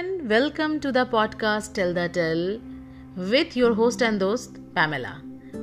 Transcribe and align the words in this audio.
And 0.00 0.22
welcome 0.22 0.78
to 0.78 0.90
the 0.90 0.98
podcast 0.98 1.74
tell 1.74 1.94
the 1.94 1.98
tale 1.98 2.60
with 3.18 3.56
your 3.56 3.72
host 3.72 4.02
and 4.02 4.20
दोस्त 4.20 4.54
Pamela 4.58 5.10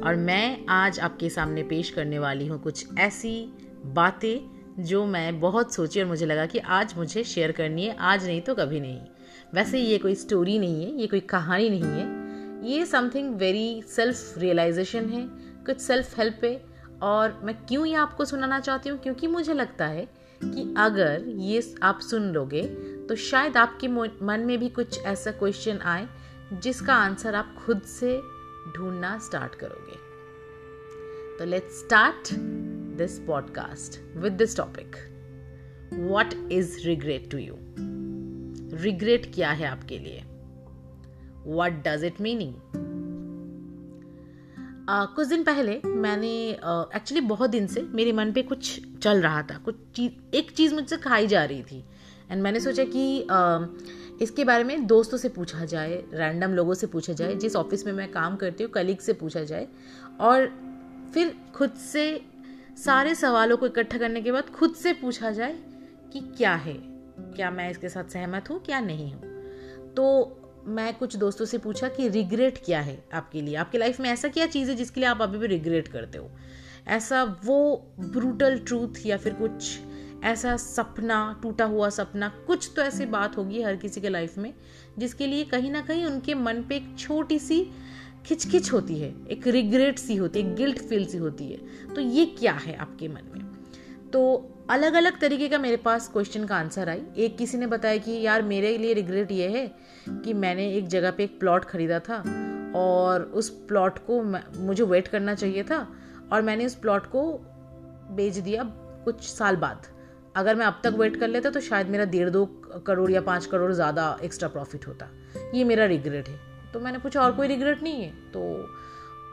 और 0.06 0.16
मैं 0.16 0.66
आज 0.70 1.00
आपके 1.00 1.30
सामने 1.30 1.64
पेश 1.64 1.90
करने 1.90 2.20
वाली 2.20 2.48
हूँ 2.48 2.62
कुछ 2.62 2.86
ऐसी 3.00 3.54
बातें 3.86 4.84
जो 4.84 5.06
मैं 5.06 5.40
बहुत 5.40 5.74
सोची 5.74 6.00
और 6.00 6.06
मुझे 6.06 6.26
लगा 6.26 6.46
कि 6.46 6.60
आज 6.60 6.94
मुझे 6.98 7.24
शेयर 7.24 7.52
करनी 7.52 7.86
है। 7.86 7.96
आज 7.98 8.26
नहीं 8.26 8.42
तो 8.42 8.56
कभी 8.56 8.80
नहीं। 8.80 9.02
वैसे 9.54 9.80
ये 9.80 9.98
कोई 9.98 10.16
स्टोरी 10.16 10.60
नहीं 10.60 10.86
है, 10.86 11.02
ये 11.02 11.08
कोई 11.08 11.20
कहानी 11.20 11.70
नहीं 11.70 11.84
है। 11.84 12.70
ये 12.72 12.86
समथिंग 12.86 13.36
वेरी 13.36 13.84
सेल्फ 13.88 14.38
रियलाइजेशन 14.38 15.10
है, 15.10 15.28
कुछ 15.66 15.80
सेल्फ 15.80 16.20
हेल्प 16.20 16.42
है। 16.44 16.66
और 17.02 17.40
मैं 17.44 17.56
क्यों 17.66 17.86
ये 17.86 17.96
आपको 17.96 18.26
सुनाना 18.26 18.60
चाहती 18.60 18.90
हूँ? 18.90 19.00
क्योंकि 19.00 19.28
मुझे 19.28 19.54
लगता 19.54 19.86
है 19.86 20.08
कि 20.44 20.74
अगर 20.78 21.24
ये 21.28 21.76
आप 21.84 22.00
सुन 22.00 22.32
लोगे 22.32 22.97
तो 23.10 23.16
शायद 23.16 23.58
आपके 23.58 23.88
मन 23.88 24.44
में 24.46 24.58
भी 24.60 24.70
कुछ 24.70 25.00
ऐसा 25.00 25.32
क्वेश्चन 25.32 25.78
आए 25.78 26.08
जिसका 26.54 26.94
आंसर 26.94 27.36
आप 27.36 27.56
खुद 27.66 27.82
से 27.82 28.18
ढूंढना 28.78 29.18
स्टार्ट 29.20 29.56
करोगे। 29.56 29.96
तो 31.38 31.46
let's 31.46 31.80
start 31.80 32.34
this 32.98 33.20
podcast 33.20 34.18
with 34.18 34.34
this 34.34 34.58
topic 34.58 34.96
what 35.94 36.34
is 36.52 36.88
regret 36.88 37.30
to 37.32 37.38
you 37.38 37.58
regret 38.78 39.34
क्या 39.36 39.52
है 39.52 39.68
आपके 39.68 40.00
लिए? 40.00 40.20
वट 41.48 41.84
डज 41.88 42.04
इट 42.04 42.22
मीनिंग 42.22 42.54
कुछ 44.90 45.28
दिन 45.28 45.44
पहले 45.44 45.82
मैंने 45.86 46.50
एक्चुअली 46.52 47.22
uh, 47.22 47.30
बहुत 47.30 47.50
दिन 47.50 47.68
से 47.68 47.82
मेरे 47.82 48.12
मन 48.12 48.32
पे 48.32 48.42
कुछ 48.44 48.80
चल 48.98 49.22
रहा 49.22 49.42
था। 49.42 49.58
कुछ 49.58 49.76
चीज़ 49.96 50.36
एक 50.36 50.52
चीज़ 50.52 50.74
मुझसे 50.76 50.98
खाई 50.98 51.28
जा 51.28 51.44
रही 51.46 51.64
थी। 51.64 51.84
एंड 52.32 52.42
मैंने 52.42 52.60
सोचा 52.60 52.84
कि 52.84 53.28
uh, 53.32 53.68
इसके 54.22 54.44
बारे 54.44 54.64
में 54.64 54.88
दोस्तों 54.88 55.18
से 55.18 55.30
पूछा 55.30 55.66
जाए 55.66 56.04
रैंडम 56.14 56.52
लोगों 56.52 56.74
से 56.74 56.88
पूछा 56.88 57.14
जाए 57.14 57.36
जिस 57.36 57.56
ऑफ़िस 57.56 57.86
में 57.86 57.94
मैं 57.94 58.12
काम 58.12 58.36
करती 58.36 58.64
हूँ 58.64 58.72
कलीग 58.72 59.00
से 59.00 59.14
पूछा 59.14 59.44
जाए। 59.44 59.68
और 60.20 60.48
फिर 61.14 61.36
खुद 61.56 61.72
से 61.72 62.22
सारे 62.86 63.16
सवालों 63.16 63.58
को 63.58 63.66
इकट्ठा 63.66 63.98
करने 63.98 64.22
के 64.22 64.32
बाद 64.32 64.50
खुद 64.50 64.76
से 64.76 64.94
पूछा 64.94 65.32
जाए 65.32 65.60
कि 66.14 66.20
क्या 66.38 66.56
है? 66.56 66.74
क्या 67.20 67.52
मैं 67.52 67.72
इसके 67.72 67.90
साथ 67.90 68.04
सहमत 68.04 68.50
हूँ 68.50 68.64
क्या 68.64 68.80
नहीं 68.80 69.14
हूँ? 69.14 69.44
तो 69.94 70.34
मैं 70.66 70.94
कुछ 70.94 71.16
दोस्तों 71.16 71.46
से 71.46 71.58
पूछा 71.58 71.90
कि 71.90 72.08
रिग्रेट 72.08 72.58
क्या 72.66 72.82
है 72.82 73.04
आपके 73.14 73.42
लिए? 73.42 73.56
आपकी 73.56 73.78
लाइफ 73.78 74.00
में 74.00 74.10
ऐसा 74.10 74.28
क्या 74.28 74.46
चीज़ 74.46 74.70
है 74.70 74.76
जिसके 74.76 75.00
लिए 75.00 75.10
आप 75.10 75.22
अभी 75.22 75.38
भी 75.38 75.48
रिग्रेट 75.48 75.88
करते 75.88 76.18
हो? 76.18 76.32
ऐसा 76.88 77.42
वो 77.46 77.88
ब्रूटल 78.00 78.60
ट्रूथ 78.60 79.06
या 79.06 79.18
फिर 79.18 79.34
कुछ 79.34 79.80
ऐसा 80.24 80.58
सपना 80.58 81.40
टूटा 81.44 81.66
हुआ 81.66 81.90
सपना 81.90 82.32
कुछ 82.48 82.72
तो 82.76 82.82
ऐसी 82.82 83.06
बात 83.06 83.38
होगी 83.38 83.62
हर 83.62 83.76
किसी 83.76 84.02
के 84.02 84.10
लाइफ 84.10 84.38
में 84.38 84.54
जिसके 84.98 85.28
लिए 85.28 85.44
कहीं 85.44 85.72
ना 85.72 85.82
कहीं 85.82 86.06
उनके 86.06 86.34
मन 86.34 86.62
पे 86.70 86.76
एक 86.76 86.96
छोटी 87.00 87.40
सी 87.40 87.72
खिचखिच 88.26 88.72
होती 88.74 89.00
है 89.00 89.14
एक 89.28 89.48
रिग्रेट 89.48 90.00
सी 90.00 90.16
होती 90.16 90.42
है 90.42 90.56
गिल्ट 90.56 90.80
फील 90.80 91.06
सी 91.06 91.18
होती 91.18 91.52
है। 91.52 91.58
तो 91.96 92.02
ये 92.02 92.26
क्या 92.26 92.54
है 92.54 92.76
आपके 92.76 93.08
मन 93.08 93.32
में? 93.34 93.46
तो 94.14 94.54
अलग 94.70 94.94
अलग 94.94 95.20
तरीके 95.20 95.48
का 95.50 95.58
मेरे 95.58 95.78
पास 95.78 96.08
क्वेश्चन 96.08 96.46
का 96.46 96.56
आंसर 96.56 96.90
आई। 96.90 97.02
एक 97.18 97.38
किसी 97.38 97.58
ने 97.58 97.68
बताया 97.68 97.98
कि 97.98 98.12
यार 98.22 98.42
मेरे 98.42 98.78
लिए 98.78 98.94
रिग्रेट 98.94 99.32
ये 99.32 99.48
है 99.48 99.68
कि 100.10 100.34
मैंने 100.34 100.74
एक 100.74 100.88
जगह 100.88 101.12
पे 101.12 101.24
एक 101.24 101.40
प्लॉट 101.40 101.66
खरीदा 101.66 102.00
था 102.00 102.18
और 102.76 103.22
उस 103.22 103.50
प्लॉट 103.50 104.00
को 104.10 104.22
मुझे 104.62 104.84
वेट 104.84 105.08
करना 105.08 105.36
चाहिए 105.36 105.64
था 105.64 105.88
और 106.32 106.42
मैंने 106.42 106.66
उस 106.66 106.76
प्लॉट 106.76 107.06
को 107.06 107.40
बेच 108.16 108.38
दिया 108.38 108.64
कुछ 109.06 109.22
साल 109.22 109.56
बाद। 109.56 109.86
अगर 110.38 110.56
मैं 110.56 110.66
अब 110.66 110.82
तक 110.84 110.94
वेट 110.94 111.16
कर 111.16 111.28
लेता 111.28 111.50
तो 111.50 111.60
शायद 111.60 111.88
मेरा 111.88 112.06
डेढ़ 112.06 112.30
दो 112.30 112.46
करोड़ 112.88 113.12
या 113.12 113.22
पाँच 113.22 113.46
करोड़ 113.46 113.72
ज़्यादा 113.72 114.18
एक्स्ट्रा 114.24 114.50
प्रॉफिट 114.50 114.88
होता। 114.88 115.10
ये 115.56 115.64
मेरा 115.64 115.86
रिग्रेट 115.86 116.28
है। 116.30 116.40
तो 116.74 116.80
मैंने 116.80 116.98
पूछा 116.98 117.22
और 117.22 117.32
कोई 117.32 117.48
रिग्रेट 117.48 117.84
नहीं 117.84 118.04
है। 118.04 118.12
तो 118.34 118.42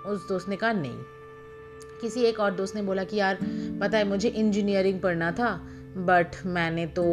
उस 0.06 0.28
दोस्त 0.28 0.48
ने 0.48 0.56
कहा, 0.56 0.72
नहीं। 0.72 0.98
किसी 2.00 2.20
एक 2.20 2.40
और 2.40 2.54
दोस्त 2.54 2.76
ने 2.76 2.82
बोला 2.82 3.04
कि, 3.04 3.16
यार, 3.16 3.38
पता 3.80 3.98
है 3.98 4.08
मुझे 4.08 4.28
इंजीनियरिंग 4.28 5.00
पढ़ना 5.00 5.32
था 5.32 5.50
बट 5.96 6.46
मैंने 6.46 6.86
तो 6.86 7.04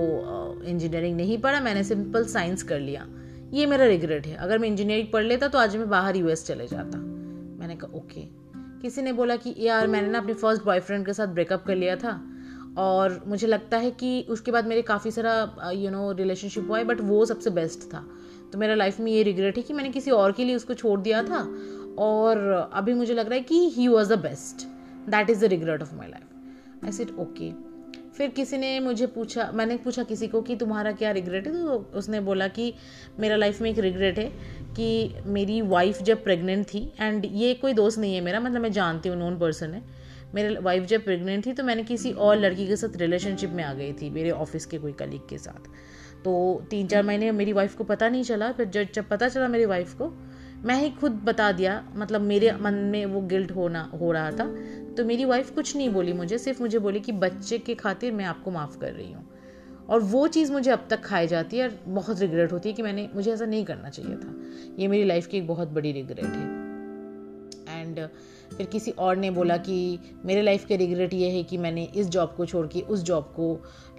इंजीनियरिंग 0.66 1.18
नहीं 1.18 1.38
पढ़ा, 1.38 1.59
मैंने 1.59 1.84
सिंपल 1.84 2.25
साइंस 2.25 2.63
कर 2.63 2.80
लिया। 2.80 3.07
ये 3.53 3.66
मेरा 3.66 3.85
रिग्रेट 3.85 4.28
है। 4.28 4.35
अगर 4.35 4.57
मैं 4.57 4.68
इंजीनियरिंग 4.68 5.07
पढ़ 5.13 5.24
लेता 5.24 5.47
तो 5.47 5.57
आज 5.57 5.75
मैं 5.75 5.90
बाहर 5.90 6.16
यूएस 6.16 6.46
चले 6.47 6.68
जाता। 6.68 6.97
मैंने 6.97 7.75
कहा, 7.75 7.97
ओके। 7.97 8.22
किसी 8.81 9.01
ने 9.01 9.13
बोला 9.13 9.35
कि, 9.35 9.56
यार, 9.57 9.88
मैंने 9.88 10.07
ना 10.07 10.18
अपने 10.18 10.34
फ़र्स्ट 10.34 10.63
बॉयफ्रेंड 10.63 11.06
के 11.06 11.13
साथ 11.13 11.28
ब्रेकअप 11.28 11.66
कर 11.66 11.75
लिया 11.75 11.96
था 11.96 12.31
और 12.77 13.21
मुझे 13.27 13.47
लगता 13.47 13.77
है 13.77 13.91
कि 13.93 14.25
उसके 14.29 14.51
बाद 14.51 14.67
मेरे 14.67 14.81
काफ़ी 14.81 15.11
सारा 15.11 15.71
यू 15.73 15.89
नो 15.91 16.11
रिलेशनशिप 16.13 16.67
हुआ 16.69 16.77
है 16.77 16.83
बट 16.85 17.01
वो 17.01 17.25
सबसे 17.25 17.49
बेस्ट 17.49 17.83
था। 17.83 18.05
तो 18.51 18.57
मेरा 18.57 18.75
लाइफ 18.75 18.99
में 18.99 19.11
ये 19.11 19.23
रिग्रेट 19.23 19.57
है 19.57 19.63
कि 19.63 19.73
मैंने 19.73 19.89
किसी 19.89 20.11
और 20.11 20.31
के 20.31 20.43
लिए 20.45 20.55
उसको 20.55 20.73
छोड़ 20.73 20.99
दिया 20.99 21.21
था, 21.23 21.41
और 21.99 22.69
अभी 22.73 22.93
मुझे 22.93 23.13
लग 23.13 23.25
रहा 23.25 23.35
है 23.35 23.41
कि 23.43 23.67
he 23.69 23.87
was 23.87 24.13
the 24.13 24.19
best 24.19 24.67
that 25.09 25.29
is 25.29 25.45
the 25.45 25.49
regret 25.49 25.81
of 25.81 25.95
my 25.95 26.07
life 26.07 26.85
I 26.85 26.91
said 26.91 27.17
okay 27.19 27.51
फिर 28.11 28.29
किसी 28.29 28.57
ने 28.57 28.79
मुझे 28.79 29.05
पूछा, 29.07 29.49
मैंने 29.53 29.75
पूछा 29.77 30.03
किसी 30.03 30.27
को 30.27 30.41
कि 30.41 30.55
तुम्हारा 30.55 30.91
क्या 30.91 31.11
रिग्रेट 31.11 31.47
है? 31.47 31.53
तो 31.53 31.77
उसने 31.97 32.19
बोला 32.19 32.47
कि 32.47 32.73
मेरा 33.19 33.35
लाइफ 33.35 33.61
में 33.61 33.69
एक 33.69 33.79
रिग्रेट 33.79 34.19
है 34.19 34.25
कि 34.75 35.15
मेरी 35.25 35.61
वाइफ 35.61 36.01
जब 36.01 36.23
प्रेग्नेंट 36.23 36.65
थी 36.65 36.91
एंड 36.99 37.25
ये 37.25 37.53
कोई 37.53 37.73
दोस्त 37.73 37.99
नहीं 37.99 38.15
है 38.15 38.21
मेरा 38.21 38.39
मतलब 38.39 38.61
मैं 38.61 38.71
जानती 38.71 39.09
हूँ 39.09 39.17
नोन 39.17 39.38
पर्सन 39.39 39.73
है। 39.73 39.83
मेरे 40.36 40.59
वाइफ 40.59 40.84
जब 40.84 41.03
प्रेग्नेंट 41.03 41.46
थी 41.46 41.53
तो 41.53 41.64
मैंने 41.64 41.84
किसी 41.84 42.12
और 42.12 42.38
लड़की 42.38 42.68
के 42.68 42.75
साथ 42.75 42.97
रिलेशनशिप 42.97 43.50
में 43.50 43.64
आ 43.64 43.74
गई 43.74 43.94
थी, 43.94 44.09
मेरे 44.09 44.31
ऑफ़िस 44.31 44.66
के 44.66 44.78
कोई 44.78 44.92
कलीग 44.92 45.22
के 45.30 45.38
साथ। 45.38 45.68
तो 46.24 46.64
तीन 46.69 46.88
चार 46.88 47.03
महीने 47.03 47.31
मेरी 47.31 47.53
वाइफ 47.53 47.75
को 47.75 47.84
पता 47.84 48.09
नहीं 48.09 48.24
चला, 48.24 48.52
फिर 48.52 48.66
जब 48.66 48.88
जब 48.94 49.09
पता 49.09 49.30
चला 49.30 49.47
मेरी 49.47 49.66
वाइफ 49.66 49.94
को, 49.94 50.14
मैं 50.66 50.75
ही 50.75 50.90
खुद 50.90 51.12
बता 51.12 51.52
दिया 51.52 51.84
मतलब 51.96 52.22
मेरे 52.22 52.52
मन 52.52 52.74
में 52.74 53.06
वो 53.06 53.22
गिल्ट 53.22 53.52
होना, 53.52 53.92
हो 54.02 54.12
रहा 54.12 54.31
था। 54.31 54.46
तो 54.97 55.06
मेरी 55.06 55.25
वाइफ 55.25 55.52
कुछ 55.52 55.75
नहीं 55.75 55.90
बोली 55.90 56.14
मुझे, 56.14 56.38
सिर्फ़ 56.38 56.62
मुझे 56.62 56.80
बोली 56.80 57.00
कि 57.00 57.12
बच्चे 57.12 57.58
के 57.58 57.75
खातिर 57.75 58.12
मैं 58.12 58.25
आपको 58.25 58.52
माफ़ 58.52 58.80
कर 58.80 58.94
रही 58.94 59.12
हूँ। 59.12 59.28
और 59.90 60.00
वो 60.00 60.28
चीज़ 60.28 60.52
मुझे 60.52 60.72
अब 60.72 60.88
तक 60.90 61.02
खाई 61.02 61.28
जाती 61.28 61.58
है 61.58 61.68
और 61.68 61.80
बहुत 61.88 62.19
रिग्रेट 62.19 62.52
होती 62.52 62.69
है 62.69 62.75
कि 62.75 62.81
मैंने, 62.81 63.09
मुझे 63.16 63.34
ऐसा 63.34 63.46
नहीं 63.46 63.66
करना 63.66 63.90
चाहिए 63.90 64.16
था। 64.16 64.36
ये 64.80 64.88
मेरी 64.88 65.03
लाइफ 65.03 65.28
की 65.28 65.38
एक 65.38 65.48
बहुत 65.48 65.68
बड़ी 65.68 65.92
रिग्रेट 65.92 66.25
है। 66.25 66.60
एंड 67.91 68.07
फिर 68.57 68.66
किसी 68.66 68.91
और 68.91 69.16
ने 69.16 69.29
बोला 69.31 69.56
कि 69.57 70.00
मेरे 70.25 70.41
लाइफ 70.41 70.66
के 70.66 70.75
रिग्रेट 70.75 71.13
ये 71.13 71.29
है 71.29 71.44
कि 71.44 71.57
मैंने 71.57 71.84
इस 71.96 72.07
जॉब 72.07 72.34
को 72.38 72.46
छोड़ 72.46 72.66
के 72.68 72.81
उस 72.81 73.03
जॉब 73.03 73.24
को 73.35 73.47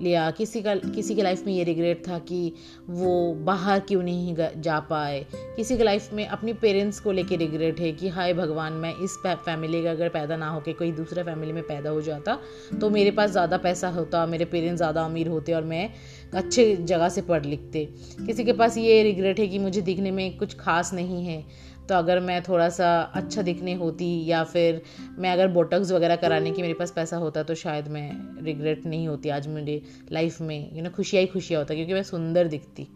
लिया। 0.01 0.31
किसी 0.31 0.63
का, 0.63 0.75
किसी 0.75 1.15
के 1.15 1.23
लाइफ 1.23 1.47
में 1.47 1.53
ये 1.53 1.65
रिग्रेट 1.65 2.07
था 2.09 2.19
कि 2.19 2.53
वो 2.91 3.33
बाहर 3.45 3.81
क्यों 3.81 4.03
नहीं 4.03 4.35
जा 4.59 4.79
पाए। 4.91 5.25
किसी 5.57 5.77
के 5.77 5.85
लाइफ 5.85 6.13
में 6.13 6.27
अपनी 6.27 6.53
पेरेंट्स 6.55 7.01
को 7.01 7.13
लेके 7.13 7.37
रिग्रेट 7.37 7.81
है 7.81 7.93
कि 7.93 8.09
हाय 8.09 8.35
भगवान, 8.35 8.73
मैं 8.73 8.95
इस 8.95 9.17
फैमिली 9.27 9.83
का 9.85 9.91
अगर 9.91 10.09
पैदा 10.09 10.37
ना 10.37 10.49
होके 10.49 10.73
कोई 10.73 10.93
दूसरे 10.93 11.23
फैमिली 11.23 11.53
में 11.53 11.63
पैदा 11.63 11.91
हो 11.91 12.01
जाता 12.03 12.39
तो 12.81 12.91
मेरे 12.91 13.11
पास 13.11 13.31
ज़्यादा 13.31 13.57
पैसा 13.59 13.89
होता, 13.91 14.27
मेरे 14.27 14.45
पेरेंट्स 14.45 14.77
ज़्यादा 14.77 15.05
अमीर 15.05 15.29
होते 15.29 15.53
और 15.53 15.65
मैं 15.65 15.89
अच्छे 16.35 16.75
जगह 16.77 17.09
से 17.09 17.23
पढ़ 17.23 17.45
लिखते। 17.45 17.85
किसी 18.27 18.45
के 18.45 18.53
पास 18.53 18.77
ये 18.79 19.03
रिग्रेट 19.03 19.41
है 19.41 19.49
कि 19.49 19.59
मुझे 19.59 19.81
दिखने 19.83 20.11
में 20.11 20.37
कुछ 20.39 20.55
खास 20.59 20.93
नहीं 20.95 21.25
है। 21.25 21.45
तो 21.89 21.95
अगर 21.95 22.21
मैं 22.21 22.43
थोड़ा 22.43 22.69
सा 22.69 22.89
अच्छा 23.15 23.43
दिखने 23.43 23.75
होती 23.75 24.07
या 24.27 24.43
फिर 24.45 24.83
मैं 25.19 25.31
अगर 25.31 25.49
बोटक्स 25.49 25.93
वगैरह 25.93 26.17
कराने 26.17 26.51
की 26.51 26.63
मेरे 26.63 26.75
पास 26.75 26.91
पैसा 26.91 27.17
होता 27.17 27.43
तो 27.43 27.55
शायद 27.55 27.89
मैं 27.89 28.11
रिग्रेट 28.45 28.87
नहीं 28.87 29.09
होती। 29.09 29.29
आज 29.29 29.47
मेरे 29.47 29.81
लाइफ 30.13 30.41
में 30.41 30.77
यू 30.77 30.83
नो 30.83 30.91
खुशियाँ 30.91 31.21
ही 31.21 31.27
खुशियाँ 31.27 31.61
होता 31.61 31.75
क्योंकि 31.75 31.95
मैं 31.95 32.03
सुंदर 32.03 32.49
दिखती। 32.49 32.89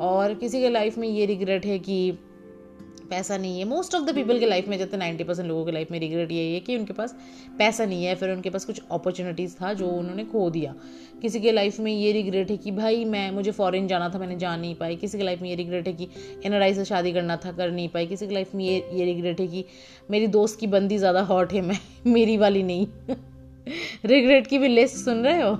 और 0.00 0.34
किसी 0.34 0.60
के 0.60 0.68
लाइफ 0.68 0.98
में 0.98 1.08
ये 1.08 1.26
रिग्रेट 1.26 1.66
है 1.66 1.78
कि 1.78 2.18
पैसा 3.14 3.36
नहीं 3.36 3.58
है। 3.58 3.64
मोस्ट 3.64 3.94
ऑफ़ 3.94 4.04
द 4.04 4.14
पीपल 4.14 4.38
के 4.38 4.46
लाइफ 4.46 4.68
में 4.68 4.76
जैसे 4.78 4.96
नाइन्टी 4.96 5.24
परसेंट 5.24 5.48
लोगों 5.48 5.64
के 5.64 5.72
लाइफ 5.72 5.90
में 5.90 5.98
रिग्रेट 6.00 6.32
यही 6.32 6.54
है 6.54 6.60
कि 6.60 6.76
उनके 6.76 6.92
पास 6.92 7.14
पैसा 7.58 7.84
नहीं 7.84 8.04
है। 8.04 8.14
फिर 8.14 8.30
उनके 8.30 8.50
पास 8.50 8.64
कुछ 8.64 8.80
अपॉर्चुनिटीज़ 8.90 9.54
था 9.54 9.72
जो 9.72 9.88
उन्होंने 9.88 10.24
खो 10.24 10.48
दिया। 10.50 10.74
किसी 11.22 11.40
के 11.40 11.52
लाइफ 11.52 11.78
में 11.80 11.92
ये 11.92 12.12
रिग्रेट 12.12 12.50
है 12.50 12.56
कि 12.56 12.70
भाई 12.70 13.04
मैं, 13.04 13.30
मुझे 13.30 13.50
फॉरेन 13.50 13.86
जाना 13.86 14.08
था, 14.08 14.18
मैंने 14.18 14.36
जा 14.36 14.56
नहीं 14.56 14.74
पाई। 14.74 14.96
किसी 14.96 15.18
के 15.18 15.24
लाइफ 15.24 15.42
में 15.42 15.48
ये 15.48 15.54
रिग्रेट 15.54 15.86
है 15.86 15.92
कि 15.92 16.08
एन 16.44 16.74
से 16.74 16.84
शादी 16.84 17.12
करना 17.12 17.36
था, 17.36 17.52
कर 17.52 17.70
नहीं 17.70 17.88
पाई। 17.88 18.06
किसी 18.06 18.26
के 18.26 18.34
लाइफ 18.34 18.54
में 18.54 18.64
ये 18.64 18.76
ये 18.92 19.04
रिग्रेट 19.04 19.40
है 19.40 19.46
कि 19.46 19.64
मेरी 20.10 20.26
दोस्त 20.26 20.60
की 20.60 20.66
बंदी 20.66 20.98
ज़्यादा 20.98 21.22
हॉट 21.22 21.52
है, 21.52 21.60
मैं, 21.60 21.78
मेरी 22.06 22.36
वाली 22.36 22.62
नहीं। 22.62 22.86
रिग्रेट 24.04 24.46
की 24.46 24.58
भी 24.58 24.68
लिस्ट 24.68 24.96
सुन 24.96 25.24
रहे 25.24 25.40
हो? 25.42 25.56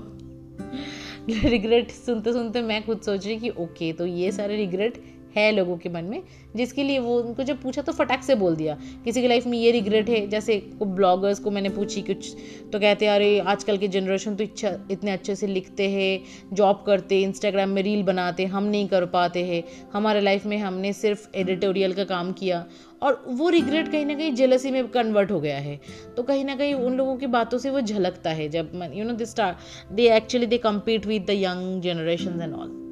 रिग्रेट 1.49 1.91
सुनते 1.91 2.33
सुनते 2.33 2.61
मैं 2.61 2.85
खुद 2.85 3.01
सोच 3.01 3.25
रही 3.27 3.37
कि 3.37 3.49
ओके 3.49 3.93
तो 3.93 4.05
ये 4.05 4.31
सारे 4.31 4.55
रिग्रेट 4.55 5.03
है 5.37 5.51
लोगों 5.51 5.77
के 5.77 5.89
मन 5.89 6.03
में, 6.03 6.23
जिसके 6.55 6.83
लिए 6.83 6.99
वो 6.99 7.19
उनको 7.21 7.43
जब 7.43 7.61
पूछा 7.61 7.81
तो 7.81 7.91
फटाक 7.91 8.23
से 8.23 8.35
बोल 8.35 8.55
दिया। 8.55 8.77
किसी 9.05 9.21
की 9.21 9.27
लाइफ 9.27 9.47
में 9.47 9.57
ये 9.57 9.71
रिग्रेट 9.71 10.09
है, 10.09 10.27
जैसे 10.27 10.69
ब्लॉगर्स 10.83 11.39
को 11.39 11.51
मैंने 11.51 11.69
पूछी 11.69 12.01
कुछ 12.01 12.35
तो 12.73 12.79
कहते 12.79 13.05
हैं, 13.05 13.13
अरे, 13.13 13.39
आजकल 13.39 13.77
के 13.77 13.87
जनरेशन 13.87 14.35
तो 14.35 14.43
इच्छा, 14.43 14.87
इतने 14.91 15.11
अच्छे 15.11 15.35
से 15.35 15.47
लिखते 15.47 15.89
हैं 15.89 16.19
जॉब 16.53 16.83
करते 16.87 17.21
इंस्टाग्राम 17.21 17.69
में 17.69 17.81
रील 17.83 18.03
बनाते 18.03 18.45
हम 18.45 18.63
नहीं 18.63 18.87
कर 18.87 19.05
पाते 19.05 19.43
हैं। 19.45 19.63
हमारे 19.93 20.21
लाइफ 20.21 20.45
में 20.45 20.57
हमने 20.57 20.93
सिर्फ़ 20.93 21.29
एडिटोरियल 21.35 21.93
का 21.93 22.03
काम 22.03 22.31
किया। 22.31 22.65
और 23.01 23.25
वो 23.27 23.49
रिग्रेट 23.49 23.91
कहीं 23.91 24.05
ना 24.05 24.13
कहीं 24.13 24.33
जेलसी 24.33 24.71
में 24.71 24.87
कन्वर्ट 24.87 25.31
हो 25.31 25.39
गया 25.39 25.57
है। 25.57 25.79
तो 26.17 26.23
कहीं 26.23 26.45
ना 26.45 26.55
कहीं 26.55 26.73
उन 26.73 26.93
लोगों 26.93 27.17
की 27.17 27.27
बातों 27.27 27.57
से 27.57 27.69
वो 27.69 27.81
झलकता 27.81 28.29
है, 28.29 28.49
जब 28.49 28.91
you 28.93 29.05
know 29.05 29.13
they 29.13 29.25
start 29.25 29.57
they 29.91 30.09
actually 30.15 30.45
they 30.45 30.57
compete 30.57 31.05
with 31.05 31.25
the 31.25 31.29
young 31.29 31.81
generation 31.81 32.41
and 32.41 32.53
all 32.53 32.84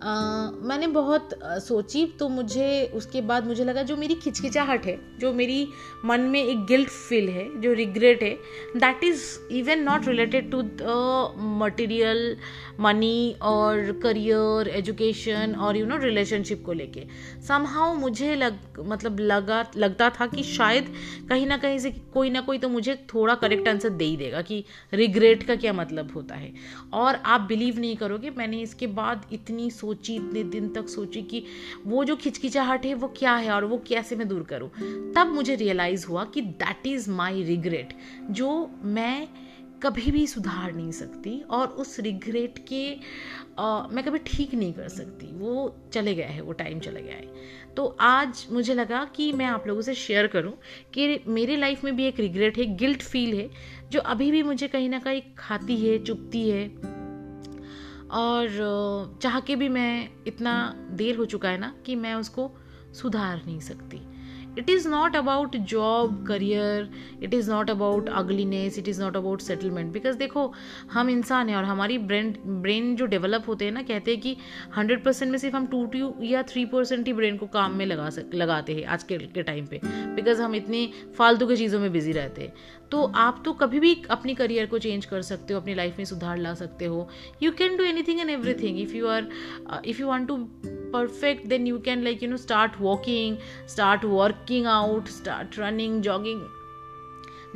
मैंने 0.00 0.86
बहुत 0.86 1.30
सोची 1.44 2.04
तो 2.18 2.28
मुझे 2.28 2.92
उसके 2.94 3.20
बाद 3.20 3.46
मुझे 3.46 3.64
लगा 3.64 3.82
जो 3.82 3.96
मेरी 3.96 4.14
खिचखिचाहट 4.14 4.86
है, 4.86 4.98
जो 5.18 5.32
मेरी 5.32 5.68
मन 6.04 6.20
में 6.22 6.42
एक 6.42 6.64
गिल्ट 6.66 6.88
फील 6.88 7.28
है, 7.28 7.48
जो 7.60 7.72
रिग्रेट 7.72 8.22
है 8.22 8.34
that 8.76 9.04
is 9.04 9.24
even 9.52 9.82
not 9.82 10.08
related 10.08 10.50
to 10.50 10.62
the 10.62 11.34
material 11.60 12.36
money 12.80 13.36
और 13.42 13.92
करियर 14.02 14.68
एजुकेशन 14.68 15.54
और 15.58 15.76
यू 15.76 15.86
नो 15.86 15.96
रिलेशनशिप 15.98 16.62
को 16.66 16.72
लेके। 16.72 17.06
समहाउ 17.48 17.94
मुझे 17.94 18.34
लग 18.36 18.58
मतलब 18.86 19.20
लगा, 19.20 19.64
लगता 19.76 20.10
था 20.10 20.26
कि 20.26 20.42
शायद 20.42 20.92
कहीं 21.28 21.46
ना 21.46 21.56
कहीं 21.56 21.78
से 21.78 21.90
कोई 22.14 22.30
ना 22.30 22.40
कोई 22.40 22.58
तो 22.58 22.68
मुझे 22.68 22.94
थोड़ा 23.14 23.34
करेक्ट 23.36 23.68
आंसर 23.68 23.88
दे 23.90 24.04
ही 24.04 24.16
देगा 24.16 24.42
कि 24.42 24.64
रिग्रेट 24.94 25.42
का 25.42 25.56
क्या 25.56 25.72
मतलब 25.72 26.12
होता 26.14 26.34
है। 26.34 26.52
और 26.94 27.14
आप 27.16 27.40
बिलीव 27.48 27.78
नहीं 27.80 27.96
करोगे, 27.96 28.30
मैंने 28.30 28.60
इसके 28.62 28.86
बाद 28.88 29.26
इतनी 29.32 29.70
सोची 29.86 30.14
इतने 30.16 30.42
दिन 30.44 30.68
तक 30.68 30.88
सोची 30.88 31.22
कि 31.22 31.44
वो 31.86 32.04
जो 32.04 32.16
खिचखिचाहट 32.16 32.86
है 32.86 32.94
वो 32.94 33.08
क्या 33.08 33.34
है 33.36 33.50
और 33.50 33.64
वो 33.64 33.82
कैसे 33.88 34.16
मैं 34.16 34.28
दूर 34.28 34.42
करूँ? 34.42 34.70
तब 35.12 35.32
मुझे 35.34 35.54
रियलाइज़ 35.54 36.06
हुआ 36.06 36.24
कि 36.24 36.40
दैट 36.40 36.86
इज़ 36.86 37.10
माई 37.10 37.42
रिग्रेट 37.42 37.94
जो 38.30 38.70
मैं 38.82 39.28
कभी 39.82 40.10
भी 40.10 40.26
सुधार 40.26 40.72
नहीं 40.72 40.92
सकती 40.92 41.40
और 41.40 41.68
उस 41.68 42.00
रिग्रेट 42.00 42.58
के 42.68 42.96
आ, 43.58 43.86
मैं 43.86 44.04
कभी 44.04 44.18
ठीक 44.18 44.54
नहीं 44.54 44.72
कर 44.72 44.88
सकती। 44.88 45.26
वो 45.26 45.76
चले 45.92 46.14
गया 46.14 46.28
है 46.28 46.40
वो 46.40 46.52
टाइम 46.52 46.80
चले 46.80 47.02
गया 47.02 47.14
है। 47.14 47.28
तो 47.76 47.86
आज 48.00 48.46
मुझे 48.52 48.74
लगा 48.74 49.04
कि 49.04 49.32
मैं 49.32 49.46
आप 49.46 49.66
लोगों 49.66 49.82
से 49.82 49.94
शेयर 49.94 50.26
करूँ 50.26 50.52
कि 50.94 51.20
मेरे 51.26 51.56
लाइफ 51.56 51.84
में 51.84 51.96
भी 51.96 52.04
एक 52.04 52.20
रिग्रेट 52.20 52.58
है 52.58 52.76
गिल्ट 52.76 53.02
फील 53.02 53.34
है 53.34 53.50
जो 53.90 54.00
अभी 54.00 54.30
भी 54.30 54.42
मुझे 54.42 54.68
कहीं 54.68 54.88
ना 54.88 54.98
कहीं 54.98 55.22
खाती 55.38 55.76
है 55.76 56.04
चुपती 56.04 56.50
है। 56.50 56.95
और 58.10 59.18
चाह 59.22 59.40
के 59.40 59.56
भी 59.56 59.68
मैं 59.68 60.08
इतना 60.26 60.74
देर 60.92 61.16
हो 61.16 61.24
चुका 61.24 61.48
है 61.48 61.58
ना 61.58 61.72
कि 61.86 61.96
मैं 61.96 62.14
उसको 62.14 62.50
सुधार 62.94 63.42
नहीं 63.46 63.60
सकती। 63.60 64.00
It 64.58 64.70
is 64.70 64.88
not 64.88 65.16
about 65.16 65.56
job 65.70 66.24
career 66.28 66.88
it 67.22 67.34
is 67.34 67.50
not 67.50 67.70
about 67.70 68.08
ugliness 68.08 68.78
it 68.78 68.88
is 68.88 69.02
not 69.02 69.16
about 69.16 69.40
settlement 69.40 69.92
because 69.92 70.16
देखो, 70.16 70.52
हम 70.92 71.10
इंसान 71.10 71.48
हैं 71.48 71.56
और 71.56 71.64
हमारी 71.64 71.98
ब्रेन 72.00 72.32
ब्रेन 72.46 72.94
जो 72.96 73.06
डेवलप 73.06 73.48
होते 73.48 73.64
हैं 73.64 73.72
ना, 73.72 73.82
कहते 73.82 74.10
हैं 74.10 74.20
कि 74.20 74.36
हंड्रेड 74.76 75.04
परसेंट 75.04 75.30
में 75.30 75.38
सिर्फ़ 75.38 75.56
हम 75.56 75.66
टू 75.66 75.84
टू 75.86 76.12
या 76.22 76.42
थ्री 76.42 76.64
परसेंट 76.66 77.06
ही 77.06 77.12
ब्रेन 77.12 77.36
को 77.36 77.46
काम 77.48 77.74
में 77.76 77.84
लगा 77.86 78.08
सक, 78.10 78.30
लगाते 78.34 78.74
हैं 78.74 78.84
आज 78.86 79.02
के 79.02 79.18
के 79.18 79.42
टाइम 79.42 79.66
पे 79.66 79.80
बिकॉज़ 80.14 80.42
हम 80.42 80.54
इतनी 80.54 80.90
फालतू 81.18 81.46
की 81.46 81.56
चीज़ों 81.56 81.80
में 81.80 81.92
बिज़ी 81.92 82.12
रहते 82.12 82.42
हैं। 82.42 82.52
तो 82.90 83.02
आप 83.16 83.42
तो 83.44 83.52
कभी 83.52 83.80
भी 83.80 83.94
अपनी 84.10 84.34
करियर 84.34 84.66
को 84.66 84.78
चेंज 84.78 85.04
कर 85.04 85.22
सकते 85.22 85.54
हो, 85.54 85.60
अपनी 85.60 85.74
लाइफ 85.74 85.98
में 85.98 86.04
सुधार 86.04 86.38
ला 86.38 86.54
सकते 86.54 86.84
हो। 86.84 87.08
You 87.42 87.52
can 87.52 87.76
do 87.76 87.84
anything 88.02 88.20
and 88.20 88.30
everything 88.54 88.80
if 88.80 88.94
you 88.94 89.06
are 89.06 89.28
if 89.84 90.00
you 90.00 90.06
want 90.06 90.28
to 90.28 90.36
perfect 90.92 91.46
then 91.46 91.66
you 91.66 91.78
can 91.78 92.02
like 92.04 92.22
you 92.22 92.28
know 92.30 92.36
start 92.36 92.80
walking 92.80 93.36
start 93.68 94.04
working 94.04 94.66
out 94.66 95.08
start 95.08 95.58
running 95.58 96.00
jogging 96.02 96.46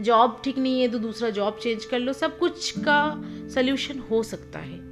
job 0.00 0.40
ठीक 0.44 0.58
नहीं 0.58 0.80
है 0.80 0.88
तो 0.88 0.98
दूसरा 0.98 1.30
जॉब 1.30 1.58
चेंज 1.62 1.84
कर 1.84 1.98
लो। 1.98 2.12
सब 2.12 2.38
कुछ 2.38 2.70
का 2.78 3.00
solution 3.54 3.98
हो 4.10 4.22
सकता 4.22 4.58
है। 4.58 4.89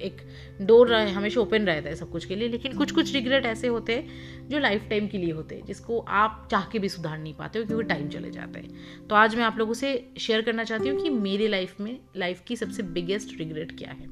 एक 0.00 0.20
डोर 0.62 0.92
हमेशा 0.92 1.40
ओपन 1.40 1.62
रहता 1.62 1.88
है 1.88 1.94
सब 1.96 2.10
कुछ 2.10 2.24
के 2.24 2.36
लिए, 2.36 2.48
लेकिन 2.48 2.76
कुछ 2.78 2.92
कुछ 2.92 3.12
रिग्रेट 3.14 3.46
ऐसे 3.46 3.68
होते 3.68 3.94
हैं 3.94 4.48
जो 4.48 4.58
लाइफ 4.58 4.86
टाइम 4.90 5.06
के 5.08 5.18
लिए 5.18 5.32
होते 5.32 5.54
हैं, 5.54 5.64
जिसको 5.66 5.98
आप 5.98 6.46
चाह 6.50 6.68
के 6.72 6.78
भी 6.78 6.88
सुधार 6.88 7.18
नहीं 7.18 7.34
पाते 7.34 7.58
हो 7.58 7.64
क्योंकि 7.64 7.84
टाइम 7.84 8.08
चले 8.08 8.30
जाता 8.30 8.58
है। 8.58 9.06
तो 9.08 9.14
आज 9.14 9.34
मैं 9.34 9.44
आप 9.44 9.58
लोगों 9.58 9.74
से 9.74 9.92
शेयर 10.18 10.42
करना 10.42 10.64
चाहती 10.64 10.88
हूँ 10.88 11.02
कि 11.02 11.10
मेरे 11.10 11.48
लाइफ 11.48 11.80
में 11.80 11.98
लाइफ 12.16 12.42
की 12.48 12.56
सबसे 12.56 12.82
बिगेस्ट 12.92 13.38
रिग्रेट 13.38 13.76
क्या 13.78 13.90
है। 13.90 14.08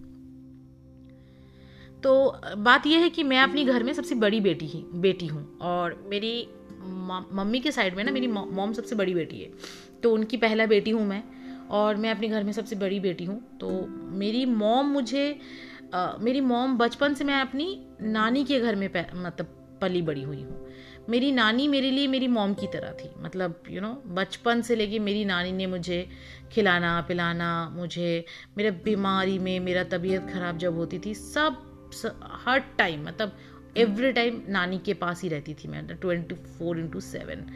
तो 2.02 2.12
बात 2.58 2.86
यह 2.86 2.98
है 2.98 3.08
कि 3.10 3.22
मैं 3.22 3.38
अपनी 3.38 3.64
घर 3.64 3.82
में 3.82 3.92
सबसे 3.92 4.14
बड़ी 4.14 4.40
बेटी 4.40 4.66
ही, 4.66 4.84
बेटी 4.94 5.26
हूँ 5.26 5.58
और 5.62 6.02
मेरी 6.10 6.48
मम्मी 7.32 7.60
के 7.60 7.70
साइड 7.72 7.94
में 7.94 8.04
ना 8.04 8.12
मेरी 8.12 8.26
मॉम 8.26 8.72
सबसे 8.72 8.96
बड़ी 8.96 9.14
बेटी 9.14 9.40
है। 9.40 9.50
तो 10.02 10.12
उनकी 10.14 10.36
पहला 10.36 10.66
बेटी 10.66 10.90
हूँ 10.90 11.06
मैं। 11.06 11.22
और 11.70 11.96
मैं 11.96 12.10
अपने 12.10 12.28
घर 12.28 12.44
में 12.44 12.52
सबसे 12.52 12.76
बड़ी 12.76 13.00
बेटी 13.00 13.24
हूँ। 13.24 13.40
तो 13.58 13.86
मेरी 14.18 14.44
मॉम 14.46 14.86
मुझे 14.86 15.38
आ, 15.94 16.16
मेरी 16.20 16.40
मॉम 16.40 16.76
बचपन 16.78 17.14
से 17.14 17.24
मैं 17.24 17.40
अपनी 17.40 17.66
नानी 18.02 18.44
के 18.44 18.58
घर 18.60 18.76
में 18.76 18.88
मतलब 19.14 19.54
पली 19.80 20.02
बड़ी 20.02 20.22
हुई 20.22 20.42
हूँ। 20.42 20.66
मेरी 21.08 21.30
नानी 21.32 21.68
मेरे 21.68 21.90
लिए 21.90 22.06
मेरी 22.06 22.28
मॉम 22.28 22.54
की 22.54 22.66
तरह 22.66 22.92
थी। 22.92 23.10
मतलब 23.18 23.62
यू 23.70 23.80
नो 23.80 23.92
बचपन 24.06 24.62
से 24.62 24.76
लेके 24.76 24.98
मेरी 24.98 25.24
नानी 25.24 25.52
ने 25.52 25.66
मुझे 25.66 26.08
खिलाना 26.52 27.00
पिलाना 27.08 27.48
मुझे 27.68 28.24
मेरे 28.56 28.70
बीमारी 28.84 29.38
में 29.38 29.58
मेरा 29.60 29.84
तबीयत 29.84 30.28
ख़राब 30.30 30.58
जब 30.58 30.76
होती 30.76 30.98
थी 30.98 31.14
सब, 31.14 31.90
सब 31.92 32.20
हर 32.44 32.58
टाइम 32.78 33.06
मतलब 33.06 33.36
एवरी 33.76 34.12
टाइम 34.12 34.40
नानी 34.48 34.78
के 34.78 34.94
पास 34.94 35.22
ही 35.22 35.28
रहती 35.28 35.54
थी 35.54 35.68
मैं 35.68 35.86
ट्वेंटी 35.88 36.34
फोर 36.34 36.78
इंटू 36.78 37.00
सेवन 37.00 37.46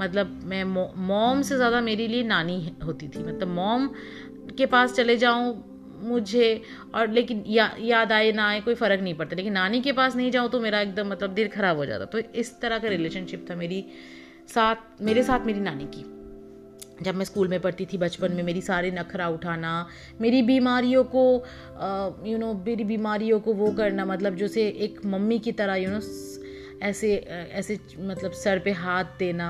मतलब 0.00 0.40
मैं 0.44 0.62
मॉम 1.06 1.42
से 1.42 1.56
ज़्यादा 1.56 1.80
मेरे 1.80 2.06
लिए 2.08 2.22
नानी 2.22 2.76
होती 2.84 3.08
थी। 3.08 3.22
मतलब 3.24 3.48
मॉम 3.48 3.88
के 4.58 4.66
पास 4.66 4.94
चले 4.94 5.16
जाऊँ 5.16 5.54
मुझे 5.98 6.62
और 6.94 7.10
लेकिन 7.10 7.44
या, 7.46 7.70
याद 7.80 8.12
आए 8.12 8.32
ना 8.32 8.48
आए 8.48 8.60
कोई 8.60 8.74
फ़र्क 8.74 9.00
नहीं 9.00 9.14
पड़ता। 9.14 9.36
लेकिन 9.36 9.52
नानी 9.52 9.80
के 9.80 9.92
पास 9.92 10.16
नहीं 10.16 10.30
जाऊँ 10.30 10.50
तो 10.50 10.60
मेरा 10.60 10.80
एकदम 10.80 11.08
मतलब 11.08 11.34
दिल 11.34 11.48
ख़राब 11.48 11.76
हो 11.76 11.86
जाता। 11.86 12.04
तो 12.04 12.18
इस 12.18 12.60
तरह 12.60 12.78
का 12.78 12.88
रिलेशनशिप 12.88 13.46
था 13.50 13.54
मेरी 13.54 13.84
साथ 14.48 15.02
मेरे 15.02 15.22
साथ 15.22 15.46
मेरी 15.46 15.60
नानी 15.60 15.84
की। 15.86 16.04
जब 17.02 17.14
मैं 17.14 17.24
स्कूल 17.24 17.48
में 17.48 17.60
पढ़ती 17.60 17.86
थी 17.86 17.98
बचपन 17.98 18.32
में, 18.32 18.42
मेरी 18.42 18.60
सारे 18.62 18.90
नखरा 18.90 19.28
उठाना, 19.28 19.86
मेरी 20.20 20.42
बीमारियों 20.44 21.04
को 21.06 21.24
यू 22.26 22.38
नो 22.38 22.52
मेरी 22.66 22.84
बीमारियों 22.86 23.40
को 23.40 23.52
वो 23.54 23.70
करना 23.72 24.04
मतलब 24.06 24.36
जैसे 24.36 24.66
एक 24.68 25.00
मम्मी 25.06 25.38
की 25.38 25.52
तरह 25.52 25.74
यू 25.76 25.90
नो 25.90 26.00
ऐसे 26.82 27.14
ऐसे 27.52 27.78
मतलब 27.98 28.32
सर 28.32 28.58
पे 28.58 28.70
हाथ 28.72 29.04
देना, 29.18 29.46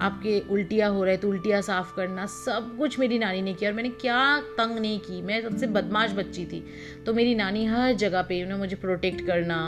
आपके 0.00 0.38
उल्टियाँ 0.50 0.90
हो 0.90 1.02
रहे 1.04 1.16
तो 1.16 1.28
उल्टियाँ 1.28 1.60
साफ़ 1.62 1.94
करना, 1.96 2.24
सब 2.26 2.74
कुछ 2.78 2.98
मेरी 2.98 3.18
नानी 3.18 3.42
ने 3.42 3.52
किया 3.54 3.70
और 3.70 3.76
मैंने 3.76 3.88
क्या 4.00 4.38
तंग 4.58 4.78
नहीं 4.78 4.98
की। 5.00 5.20
मैं 5.22 5.40
सबसे 5.42 5.66
बदमाश 5.68 6.12
बच्ची 6.12 6.44
थी 6.46 6.64
तो 7.06 7.14
मेरी 7.14 7.34
नानी 7.34 7.64
हर 7.66 7.92
जगह 7.94 8.22
पे 8.22 8.42
उन्हें 8.44 8.58
मुझे 8.58 8.76
प्रोटेक्ट 8.76 9.26
करना। 9.26 9.58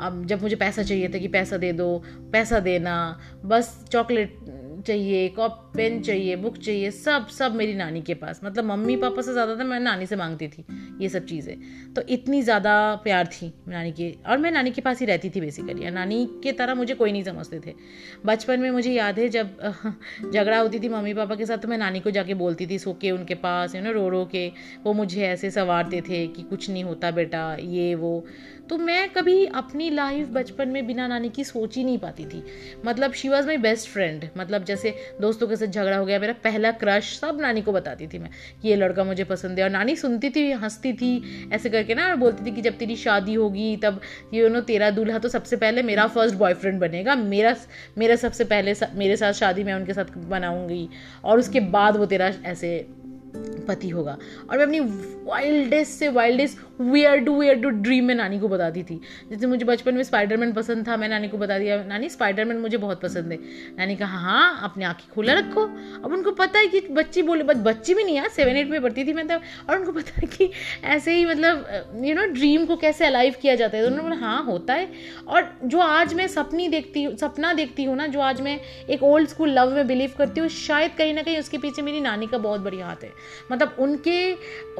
अब 0.00 0.24
जब 0.26 0.42
मुझे 0.42 0.56
पैसा 0.56 0.82
चाहिए 0.82 1.08
था 1.08 1.18
कि 1.18 1.28
पैसा 1.28 1.56
दे 1.56 1.72
दो, 1.72 2.02
पैसा 2.32 2.60
देना, 2.60 2.96
बस 3.44 3.78
चॉकलेट 3.90 4.36
चाहिए 4.86 5.28
कॉप 5.28 5.58
पेन 5.76 6.00
चाहिए 6.02 6.36
बुक 6.36 6.56
चाहिए, 6.56 6.90
सब 6.90 7.26
सब 7.28 7.54
मेरी 7.54 7.74
नानी 7.74 8.00
के 8.02 8.14
पास। 8.14 8.40
मतलब 8.44 8.64
मम्मी 8.64 8.96
पापा 8.96 9.22
से 9.22 9.32
ज़्यादा 9.32 9.56
था 9.56 9.64
मैं 9.64 9.78
नानी 9.80 10.06
से 10.06 10.16
मांगती 10.16 10.48
थी, 10.48 10.64
ये 11.00 11.08
सब 11.08 11.26
चीज़ें। 11.26 11.56
तो 11.94 12.02
इतनी 12.08 12.42
ज़्यादा 12.42 12.74
प्यार 13.04 13.26
थी 13.26 13.52
नानी 13.68 13.92
के, 13.92 14.10
और 14.28 14.38
मैं 14.38 14.50
नानी 14.50 14.70
के 14.70 14.80
पास 14.80 15.00
ही 15.00 15.06
रहती 15.06 15.30
थी 15.30 15.40
बेसिकली 15.40 15.90
नानी 15.90 16.24
के 16.42 16.52
तरह 16.52 16.74
मुझे 16.74 16.94
कोई 16.94 17.12
नहीं 17.12 17.22
समझते 17.24 17.60
थे। 17.66 17.74
बचपन 18.26 18.60
में 18.60 18.70
मुझे 18.70 18.92
याद 18.92 19.18
है 19.18 19.28
जब, 19.28 19.56
झगड़ा 20.32 20.58
होती 20.58 20.80
थी 20.80 20.88
मम्मी 20.88 21.14
पापा 21.14 21.34
के 21.34 21.46
साथ 21.46 21.58
तो 21.58 21.68
मैं 21.68 21.78
नानी 21.78 22.00
को 22.00 22.10
जाके 22.10 22.34
बोलती 22.34 22.66
थी, 22.66 22.78
सो 22.78 22.92
के 22.92 23.10
उनके 23.10 23.34
पास 23.36 23.74
यू 23.74 23.82
नो 23.82 23.92
रो 23.92 24.08
रो 24.08 24.24
के। 24.24 24.46
वो 24.84 24.92
मुझे 24.92 25.22
ऐसे 25.22 25.50
संवारते 25.50 26.00
थे 26.00 26.26
कि 26.26 26.42
कुछ 26.42 26.70
नहीं 26.70 26.84
होता 26.84 27.10
बेटा, 27.10 27.56
ये, 27.60 27.94
वो। 27.94 28.24
तो 28.72 28.76
मैं 28.78 29.08
कभी 29.08 29.44
अपनी 29.46 29.88
लाइफ 29.90 30.28
बचपन 30.32 30.68
में 30.68 30.86
बिना 30.86 31.06
नानी 31.06 31.28
की 31.28 31.44
सोच 31.44 31.76
ही 31.76 31.82
नहीं 31.84 31.98
पाती 31.98 32.24
थी। 32.24 32.42
मतलब 32.86 33.12
she 33.12 33.28
was 33.28 33.46
my 33.46 33.56
best 33.56 33.88
friend 33.88 34.24
मतलब 34.36 34.64
जैसे 34.64 34.94
दोस्तों 35.20 35.48
के 35.48 35.56
साथ 35.56 35.66
झगड़ा 35.66 35.96
हो 35.96 36.04
गया, 36.06 36.18
मेरा 36.18 36.32
पहला 36.44 36.70
क्रश 36.72 37.12
सब 37.18 37.40
नानी 37.40 37.62
को 37.62 37.72
बताती 37.72 38.06
थी 38.06 38.18
मैं 38.18 38.30
कि 38.62 38.68
ये 38.68 38.76
लड़का 38.76 39.04
मुझे 39.04 39.24
पसंद 39.24 39.58
है। 39.58 39.64
और 39.64 39.70
नानी 39.70 39.96
सुनती 39.96 40.30
थी, 40.30 40.50
हंसती 40.52 40.92
थी, 40.92 41.12
ऐसे 41.52 41.70
करके 41.70 41.94
ना, 41.94 42.14
बोलती 42.16 42.46
थी 42.46 42.54
कि 42.54 42.62
जब 42.62 42.78
तेरी 42.78 42.96
शादी 42.96 43.34
होगी, 43.34 43.76
तब 43.76 44.00
यू 44.34 44.48
नो 44.48 44.60
तेरा 44.62 44.90
दूल्हा 44.90 45.18
तो 45.18 45.28
सबसे 45.28 45.56
पहले 45.56 45.82
मेरा 45.82 46.06
फ़र्स्ट 46.06 46.36
बॉयफ्रेंड 46.36 46.80
बनेगा। 46.80 47.14
मेरा 47.16 47.54
मेरा 47.98 48.16
सबसे 48.16 48.44
पहले 48.44 48.74
मेरे 48.94 49.16
साथ 49.16 49.32
शादी 49.32 49.64
मैं 49.64 49.74
उनके 49.74 49.94
साथ 49.94 50.16
बनाऊँगी। 50.28 50.88
और 51.24 51.38
उसके 51.38 51.60
बाद 51.60 51.96
वो 51.96 52.06
तेरा 52.06 52.32
ऐसे 52.44 52.74
पति 53.68 53.88
होगा। 53.88 54.16
और 54.50 54.58
मैं 54.58 54.64
अपनी 54.64 54.80
वाइल्डेस्ट 55.24 55.92
से 55.92 56.08
wildest 56.08 56.58
where 56.80 57.18
to 57.18 57.38
where 57.40 57.60
to 57.60 57.68
dream 57.68 58.04
में 58.04 58.14
नानी 58.14 58.38
को 58.38 58.48
बताती 58.48 58.82
थी। 58.82 59.00
जैसे 59.30 59.46
मुझे 59.46 59.64
बचपन 59.64 59.94
में 59.94 60.02
स्पाइडरमैन 60.02 60.52
पसंद 60.52 60.86
था, 60.88 60.96
मैं 60.96 61.08
नानी 61.08 61.28
को 61.28 61.38
बता 61.38 61.58
दिया 61.58 61.82
नानी 61.84 62.08
स्पाइडरमैन 62.08 62.56
मुझे 62.56 62.76
बहुत 62.76 63.00
पसंद 63.00 63.32
है। 63.32 63.38
नानी 63.78 63.96
कहा 63.96 64.18
हाँ 64.18 64.60
अपनी 64.62 64.84
आँखें 64.84 65.06
खुला 65.14 65.32
रखो। 65.32 65.64
अब 66.04 66.12
उनको 66.12 66.30
पता 66.32 66.58
है 66.58 66.66
कि 66.66 66.80
बच्ची 66.90 67.22
बोले 67.22 67.44
बस 67.44 67.56
बच्ची 67.56 67.94
भी 67.94 68.04
नहीं 68.04 68.16
यार 68.16 68.28
सेवन 68.28 68.56
एट 68.56 68.68
में 68.68 68.80
पढ़ती 68.82 69.04
थी 69.04 69.12
मैं 69.12 69.26
तब। 69.28 69.42
और 69.68 69.78
उनको 69.78 69.92
पता 69.92 70.20
है 70.20 70.26
कि 70.26 70.50
ऐसे 70.84 71.14
ही 71.14 71.24
मतलब 71.24 72.02
यू 72.04 72.14
नो 72.14 72.26
ड्रीम 72.26 72.66
को 72.66 72.76
कैसे 72.76 73.06
अलाइव 73.06 73.34
किया 73.42 73.54
जाता 73.54 73.76
है। 73.76 73.82
तो 73.82 73.90
उन्होंने 73.90 74.08
बोला 74.08 74.26
हाँ 74.26 74.44
होता 74.44 74.74
है। 74.74 74.88
और 75.28 75.50
जो 75.64 75.78
आज 75.78 76.14
मैं 76.14 76.26
सपनी 76.28 76.68
देखती 76.68 77.02
हूँ, 77.02 77.16
सपना 77.16 77.52
देखती 77.52 77.84
हूँ 77.84 77.96
ना, 77.96 78.06
जो 78.06 78.20
आज 78.20 78.40
मैं 78.40 78.58
एक 78.90 79.02
ओल्ड 79.02 79.28
स्कूल 79.28 79.50
लव 79.50 79.74
में 79.74 79.86
बिलीव 79.86 80.14
करती 80.18 80.40
हूँ, 80.40 80.48
शायद 80.48 80.90
कहीं 80.98 81.14
ना 81.14 81.22
कहीं 81.22 81.38
उसके 81.38 81.58
पीछे 81.58 81.82
मेरी 81.82 82.00
नानी 82.00 82.26
का 82.26 82.38
बहुत 82.38 82.60
बड़ी 82.60 82.80
हाथ 82.80 83.04
है। 83.04 83.10
मतलब 83.52 83.76
उनके, 83.78 84.32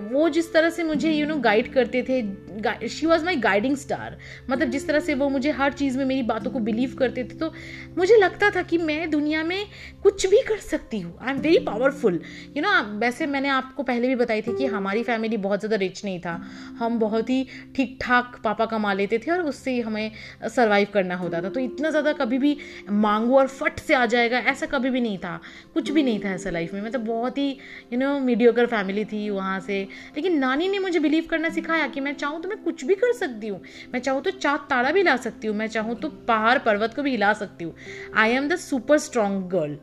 वो 0.02 0.28
जिस 0.28 0.52
तरह 0.52 0.70
से 0.70 0.82
मुझे 0.84 1.12
यू 1.12 1.26
नो 1.26 1.36
गाइड 1.40 1.72
करते 1.74 2.02
थे 2.02 2.88
she 2.88 3.06
was 3.06 3.24
my 3.24 3.36
guiding 3.38 3.76
star 3.76 4.16
मतलब 4.50 4.70
जिस 4.70 4.86
तरह 4.88 5.00
से 5.00 5.14
वो 5.14 5.28
मुझे 5.28 5.50
हर 5.52 5.72
चीज़ 5.72 5.98
में 5.98 6.04
मेरी 6.04 6.22
बातों 6.24 6.50
को 6.50 6.58
बिलीव 6.60 6.94
करते 6.98 7.24
थे 7.24 7.38
तो 7.38 7.52
मुझे 7.98 8.16
लगता 8.16 8.50
था 8.50 8.62
कि 8.62 8.78
मैं 8.80 9.10
दुनिया 9.10 9.42
में 9.44 9.66
कुछ 10.02 10.26
भी 10.26 10.42
कर 10.42 10.58
सकती 10.60 11.00
हूँ। 11.00 11.16
I 11.22 11.32
am 11.32 11.40
very 11.40 11.58
powerful 11.64 12.20
you 12.56 12.62
know 12.62 12.70
वैसे 12.98 13.26
मैंने 13.26 13.48
आपको 13.50 13.82
पहले 13.82 14.08
भी 14.08 14.14
बताई 14.16 14.42
थी 14.42 14.56
कि 14.58 14.66
हमारी 14.68 15.02
फैमिली 15.02 15.36
बहुत 15.38 15.60
ज़्यादा 15.60 15.76
रिच 15.76 16.04
नहीं 16.04 16.20
था। 16.20 16.34
हम 16.78 16.98
बहुत 16.98 17.30
ही 17.30 17.46
ठीक 17.76 17.98
ठाक 18.02 18.40
पापा 18.44 18.66
कमा 18.66 18.92
लेते 18.92 19.18
थे 19.18 19.30
और 19.30 19.40
उससे 19.44 19.80
हमें 19.80 20.10
सर्वाइव 20.46 20.88
करना 20.94 21.16
होता 21.16 21.42
था। 21.42 21.48
तो 21.48 21.60
इतना 21.60 21.90
ज़्यादा 21.90 22.12
कभी 22.14 22.38
भी 22.38 22.56
मांगू 22.90 23.36
और 23.38 23.46
फट 23.48 23.78
से 23.80 23.94
आ 23.94 24.04
जाएगा 24.06 24.38
ऐसा 24.52 24.66
कभी 24.68 24.90
भी 24.90 25.00
नहीं 25.00 25.18
था। 25.18 25.40
कुछ 25.74 25.90
भी 25.90 26.02
नहीं 26.02 26.20
था 26.20 26.30
ऐसा 26.30 26.50
लाइफ 26.50 26.74
में। 26.74 26.80
मतलब 26.82 27.04
बहुत 27.06 27.38
ही 27.38 27.50
यू 27.92 27.98
नो 27.98 28.18
मीडियोकर 28.32 28.66
फैमिली 28.66 29.04
थी 29.04 29.28
वहाँ 29.30 29.58
से। 29.60 29.80
लेकिन 30.16 30.38
नानी 30.38 30.68
ने 30.68 30.78
मुझे 30.78 30.98
बिलीव 30.98 31.26
करना 31.30 31.48
सिखाया 31.50 31.86
कि 31.86 32.00
मैं 32.00 32.14
चाहूँ 32.14 32.40
तो 32.42 32.48
मैं 32.48 32.62
कुछ 32.62 32.84
भी 32.84 32.94
कर 32.94 33.12
सकती 33.12 33.48
हूँ। 33.48 33.60
मैं 33.92 34.00
चाहूँ 34.00 34.22
तो 34.22 34.30
चाँद 34.30 34.66
तारा 34.70 34.90
भी 34.90 35.02
ला 35.02 35.16
सकती 35.18 35.48
हूँ। 35.48 35.56
मैं 35.56 35.66
चाहूँ 35.68 35.96
तो 35.96 36.08
पहाड़ 36.28 36.58
पर्वत 36.58 36.94
को 36.94 37.02
भी 37.02 37.10
हिला 37.10 37.32
सकती 37.34 37.64
हूँ। 37.64 37.74
I 38.16 38.30
am 38.30 38.48
the 38.48 38.56
super 38.58 38.98
strong 38.98 39.48
girl 39.50 39.78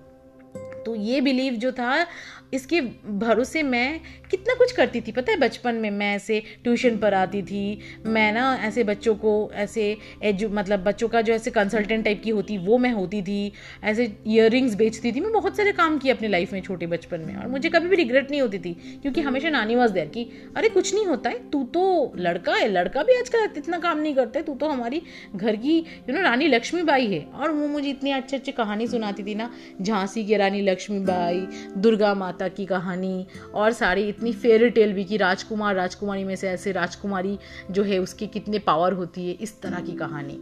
तो 0.85 0.93
ये 0.95 1.21
बिलीव 1.21 1.53
जो 1.53 1.71
था, 1.71 2.05
इसके 2.53 2.81
भरोसे 2.81 3.63
मैं 3.63 3.99
कितना 4.31 4.53
कुछ 4.53 4.71
करती 4.71 5.01
थी। 5.01 5.11
पता 5.11 5.31
है 5.31 5.37
बचपन 5.37 5.75
में 5.75 5.89
मैं 5.91 6.15
ऐसे 6.15 6.41
ट्यूशन 6.63 6.97
पर 6.97 7.13
आती 7.13 7.41
थी। 7.41 7.79
मैं 8.05 8.31
ना 8.33 8.55
ऐसे 8.63 8.83
बच्चों 8.83 9.15
को 9.15 9.51
ऐसे 9.53 9.97
एजु 10.23 10.49
मतलब 10.49 10.83
बच्चों 10.83 11.07
का 11.07 11.21
जो 11.21 11.33
ऐसे 11.33 11.51
कंसल्टेंट 11.51 12.05
टाइप 12.05 12.21
की 12.23 12.29
होती, 12.29 12.57
वो 12.57 12.77
मैं 12.77 12.91
होती 12.91 13.21
थी। 13.21 13.51
ऐसे 13.83 14.05
इयर 14.27 14.75
बेचती 14.75 15.11
थी। 15.11 15.19
मैं 15.19 15.31
बहुत 15.31 15.57
सारे 15.57 15.71
काम 15.71 15.97
किए 15.97 16.11
अपनी 16.11 16.27
लाइफ 16.27 16.53
में 16.53 16.61
छोटे 16.61 16.87
बचपन 16.87 17.19
में। 17.19 17.35
और 17.35 17.47
मुझे 17.47 17.69
कभी 17.69 17.89
भी 17.89 17.95
रिग्रेट 17.95 18.31
नहीं 18.31 18.41
होती 18.41 18.59
थी, 18.59 18.73
क्योंकि 19.01 19.21
हमेशा 19.21 19.49
नानी 19.49 19.75
वाज 19.75 19.91
देर 19.91 20.05
की, 20.05 20.23
अरे 20.57 20.69
कुछ 20.69 20.93
नहीं 20.93 21.05
होता 21.05 21.29
है, 21.29 21.49
तू 21.49 21.63
तो 21.63 22.13
लड़का 22.15 22.55
है, 22.55 22.67
लड़का 22.69 23.03
भी 23.03 23.17
आजकल 23.19 23.47
इतना 23.57 23.77
काम 23.77 23.99
नहीं 23.99 24.15
करता 24.15 24.39
है, 24.39 24.45
तू 24.45 24.55
तो 24.55 24.69
हमारी 24.69 25.01
घर 25.35 25.55
की 25.55 25.77
यू 25.77 26.13
नो 26.15 26.21
रानी 26.21 26.47
लक्ष्मीबाई 26.47 27.07
है। 27.07 27.21
और 27.35 27.51
वो 27.51 27.67
मुझे 27.67 27.89
इतनी 27.89 28.11
अच्छी 28.11 28.37
अच्छी 28.37 28.51
कहानी 28.51 28.87
सुनाती 28.87 29.23
थी 29.23 29.35
ना, 29.35 29.51
झांसी 29.81 30.25
की 30.25 30.35
रानी 30.35 30.61
लक्ष्मीबाई 30.61 31.47
दुर्गा 31.77 32.13
माता 32.13 32.29
माता 32.29 32.47
की 32.47 32.65
कहानी। 32.65 33.25
और 33.53 33.71
सारी 33.71 34.03
इतनी 34.19 34.31
फेयर 34.33 34.67
टेल 34.69 34.93
भी 34.93 35.03
कि 35.05 35.17
राजकुमार, 35.17 35.75
राजकुमारी 35.75 36.23
में 36.23 36.35
से 36.35 36.47
ऐसे 36.49 36.71
राजकुमारी 36.71 37.37
जो 37.71 37.83
है, 37.83 37.97
उसकी 37.99 38.27
कितने 38.27 38.59
पावर 38.59 38.93
होती 38.93 39.27
है, 39.27 39.33
इस 39.33 39.61
तरह 39.61 39.79
की 39.79 39.91
कहानी। 39.91 40.33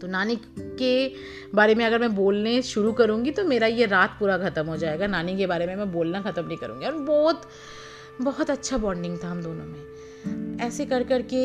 तो 0.00 0.06
नानी 0.06 0.36
के 0.58 1.12
बारे 1.54 1.74
में 1.74 1.84
अगर 1.84 1.98
मैं 1.98 2.14
बोलने 2.14 2.62
शुरू 2.62 2.92
करूँगी 2.92 3.30
तो 3.30 3.44
मेरा 3.44 3.66
ये 3.66 3.86
रात 3.86 4.16
पूरा 4.20 4.38
ख़त्म 4.38 4.66
हो 4.66 4.76
जाएगा। 4.76 5.06
नानी 5.06 5.36
के 5.36 5.46
बारे 5.46 5.66
में 5.66 5.76
मैं 5.76 5.90
बोलना 5.92 6.22
ख़त्म 6.22 6.46
नहीं 6.46 6.58
करूँगी। 6.58 6.86
और 6.86 6.92
बहुत 6.94 7.42
बहुत 8.20 8.50
अच्छा 8.50 8.76
बॉन्डिंग 8.76 9.18
था 9.24 9.28
हम 9.28 9.42
दोनों 9.42 9.66
में। 9.66 10.58
ऐसे 10.60 10.86
कर 10.86 11.02
कर 11.02 11.22
के 11.22 11.42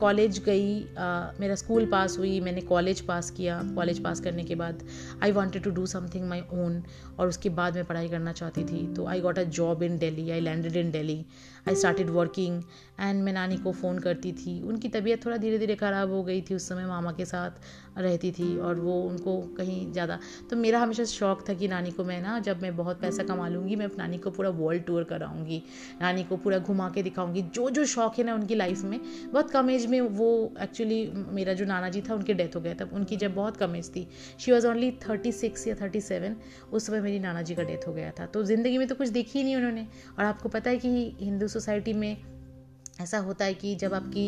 कॉलेज 0.00 0.38
गई 0.44 0.80
आ, 0.94 1.30
मेरा 1.40 1.54
स्कूल 1.54 1.86
पास 1.86 2.16
हुई 2.18 2.38
मैंने 2.40 2.60
कॉलेज 2.62 3.00
पास 3.00 3.30
किया। 3.30 3.60
कॉलेज 3.74 4.02
पास 4.04 4.20
करने 4.20 4.44
के 4.44 4.54
बाद 4.54 4.82
I 5.22 5.32
wanted 5.32 5.62
to 5.62 5.70
do 5.70 5.86
something 5.86 6.28
my 6.28 6.40
own 6.54 6.82
और 7.18 7.28
उसके 7.28 7.48
बाद 7.50 7.74
मैं 7.74 7.84
पढ़ाई 7.84 8.08
करना 8.08 8.32
चाहती 8.32 8.64
थी। 8.64 8.86
तो 8.94 9.06
I 9.06 9.20
got 9.20 9.38
a 9.38 9.42
job 9.58 9.82
in 9.82 9.98
Delhi 9.98 10.30
I 10.30 10.40
landed 10.40 10.76
in 10.76 10.90
Delhi 10.90 11.24
I 11.68 11.74
started 11.74 12.10
working 12.10 12.62
and 13.00 13.22
मैं 13.22 13.32
नानी 13.32 13.56
को 13.56 13.72
फ़ोन 13.72 13.98
करती 13.98 14.32
थी। 14.32 14.60
उनकी 14.62 14.88
तबीयत 14.88 15.24
थोड़ा 15.24 15.36
धीरे 15.36 15.58
धीरे 15.58 15.74
ख़राब 15.76 16.10
हो 16.10 16.22
गई 16.22 16.40
थी 16.40 16.54
उस 16.54 16.68
समय 16.68 16.86
मामा 16.86 17.12
के 17.12 17.24
साथ। 17.24 17.50
रहती 17.98 18.30
थी 18.32 18.56
और 18.58 18.80
वो 18.80 19.00
उनको 19.02 19.36
कहीं 19.56 19.90
ज़्यादा 19.92 20.18
तो 20.50 20.56
मेरा 20.56 20.80
हमेशा 20.80 21.04
शौक 21.06 21.44
था 21.48 21.54
कि 21.54 21.68
नानी 21.68 21.90
को 21.90 22.04
मैं 22.04 22.20
ना, 22.22 22.38
जब 22.40 22.62
मैं 22.62 22.76
बहुत 22.76 23.00
पैसा 23.00 23.22
कमा 23.24 23.48
लूँगी, 23.48 23.76
मैं 23.76 23.88
नानी 23.98 24.18
को 24.18 24.30
पूरा 24.30 24.50
वर्ल्ड 24.50 24.84
टूर 24.84 25.04
कराऊँगी, 25.04 25.62
नानी 26.00 26.24
को 26.24 26.36
पूरा 26.36 26.58
घुमा 26.58 26.88
के 26.90 27.02
दिखाऊँगी, 27.02 27.42
जो 27.44 27.68
जो 27.70 27.84
शौक 27.86 28.18
है 28.18 28.24
ना 28.24 28.34
उनकी 28.34 28.54
लाइफ 28.54 28.82
में, 28.84 29.00
बहुत 29.32 29.50
कम 29.50 29.70
एज 29.70 29.86
में 29.86 30.00
वो 30.00 30.28
एक्चुअली 30.62 31.04
मेरा 31.30 31.52
जो 31.52 31.64
नाना 31.64 31.88
जी 31.88 32.00
था, 32.00 32.14
उनकी 32.14 32.34
डेथ 32.34 32.56
हो 32.56 32.60
गया 32.60 32.74
था, 32.74 32.88
उनकी 32.92 33.16
जब 33.16 33.34
बहुत 33.34 33.56
कम 33.56 33.76
एज 33.76 33.90
थी 33.96 34.06
she 34.38 34.52
was 34.52 34.66
only 34.66 34.90
thirty 35.08 35.32
six 35.34 35.66
या 35.68 35.74
थर्टी 35.80 36.00
सेवन 36.02 36.36
उस 36.72 36.86
समय 36.86 37.00
मेरी 37.00 37.18
नाना 37.18 37.42
जी 37.42 37.54
का 37.54 37.62
डेथ 37.64 37.86
हो 37.88 37.92
गया 37.92 38.10
था 38.18 38.26
तो 38.28 38.42
ज़िंदगी 38.44 38.78
में 38.78 38.86
तो 38.88 38.94
कुछ 38.94 39.08
देखी 39.10 39.38
ही 39.38 39.44
नहीं 39.44 39.56
उन्होंने, 39.56 39.86
और 40.18 40.24
आपको 40.24 40.48
पता 40.48 40.70
है 40.70 40.76
कि 40.78 41.16
हिंदू 41.20 41.48
सोसाइटी 41.48 41.92
में 41.92 42.37
ऐसा 43.00 43.18
होता 43.18 43.44
है 43.44 43.54
कि 43.54 43.74
जब 43.76 43.94
आपकी 43.94 44.24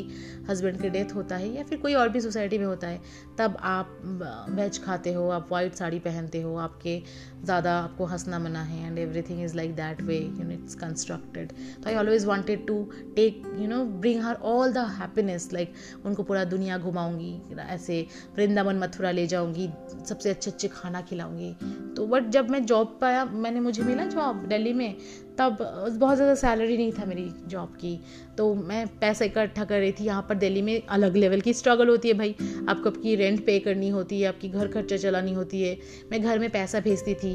हस्बैंड 0.50 0.80
की 0.82 0.90
डेथ 0.90 1.14
होता 1.14 1.36
है 1.36 1.48
या 1.54 1.62
फिर 1.64 1.78
कोई 1.78 1.94
और 1.94 2.08
भी 2.08 2.20
सोसाइटी 2.20 2.58
में 2.58 2.66
होता 2.66 2.86
है, 2.86 3.00
तब 3.38 3.56
आप 3.60 4.46
वेज 4.50 4.82
खाते 4.84 5.12
हो, 5.12 5.28
आप 5.30 5.48
वाइट 5.52 5.74
साड़ी 5.74 5.98
पहनते 5.98 6.40
हो, 6.42 6.56
आपके 6.58 6.98
ज़्यादा 7.44 7.72
आपको 7.78 8.04
हंसना 8.04 8.38
मना 8.38 8.62
है 8.62 8.86
and 8.86 8.98
everything 9.22 9.42
is 9.44 9.56
like 9.56 9.74
that 9.76 10.02
way 10.02 10.18
you 10.18 10.44
know 10.44 10.50
it's 10.52 10.74
constructed 10.74 11.52
तो 11.52 11.88
I 11.88 11.94
always 11.96 12.24
wanted 12.26 12.66
to 12.66 12.82
take 13.16 13.42
you 13.58 13.68
know 13.68 13.84
bring 14.00 14.22
her 14.22 14.34
all 14.44 14.72
the 14.72 14.86
happiness 14.98 15.48
like 15.52 15.74
उनको 16.06 16.22
पूरा 16.22 16.44
दुनिया 16.46 16.78
घुमाऊँगी, 16.78 17.34
ऐसे 17.60 18.06
वृंदावन 18.36 18.78
मथुरा 18.78 19.10
ले 19.10 19.26
जाऊँगी, 19.26 19.68
सबसे 20.08 20.30
अच्छे 20.30 20.50
अच्छे 20.50 20.68
खाना 20.68 21.00
खिलाऊँगी. 21.02 21.52
तो 21.96 22.06
बट 22.06 22.28
जब 22.30 22.50
मैं 22.50 22.64
जॉब 22.66 22.98
पाया, 23.00 23.24
मैंने 23.24 23.60
मुझे 23.60 23.82
मिला 23.82 24.04
जॉब 24.06 24.46
दिल्ली 24.48 24.72
में 24.72 24.96
तब 25.40 25.58
बहुत 25.92 26.16
ज़्यादा 26.16 26.34
सैलरी 26.34 26.76
नहीं 26.76 26.92
था 26.92 27.04
मेरी 27.04 27.28
जॉब 27.48 27.76
की। 27.80 27.98
तो 28.38 28.54
मैं 28.54 28.86
पैसा 29.00 29.24
इकट्ठा 29.24 29.64
कर 29.64 29.78
रही 29.80 29.92
थी 29.92 30.04
यहाँ 30.04 30.22
पर 30.28 30.34
दिल्ली 30.34 30.62
में 30.62 30.86
अलग 30.88 31.16
लेवल 31.16 31.40
की 31.40 31.52
स्ट्रगल 31.54 31.88
होती 31.88 32.08
है 32.08 32.14
भाई। 32.14 32.34
आपको 32.68 32.90
आपकी 32.90 33.14
रेंट 33.16 33.44
पे 33.46 33.58
करनी 33.58 33.88
होती 33.88 34.20
है 34.20 34.28
आपकी 34.28 34.48
घर 34.48 34.68
खर्चा 34.68 34.96
चलानी 34.96 35.32
होती 35.34 35.62
है। 35.62 35.76
मैं 36.12 36.22
घर 36.22 36.38
में 36.38 36.50
पैसा 36.50 36.80
भेजती 36.80 37.14
थी 37.14 37.32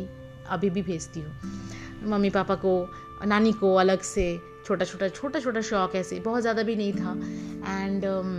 अभी 0.50 0.70
भी 0.70 0.82
भेजती 0.82 1.20
हूँ। 1.20 2.10
मम्मी 2.10 2.30
पापा 2.30 2.56
को 2.56 2.76
नानी 3.26 3.52
को 3.52 3.74
अलग 3.76 4.02
से 4.04 4.28
छोटा 4.66 4.86
छोटा 4.86 5.08
छोटा 5.10 5.40
छोटा 5.40 5.62
शौक 5.62 5.96
ऐसे 5.96 6.20
बहुत 6.20 6.42
ज़्यादा 6.42 6.64
भी 6.64 6.76
नहीं 6.76 6.94
था। 6.94 7.12
एंड 7.82 8.06
um, 8.06 8.32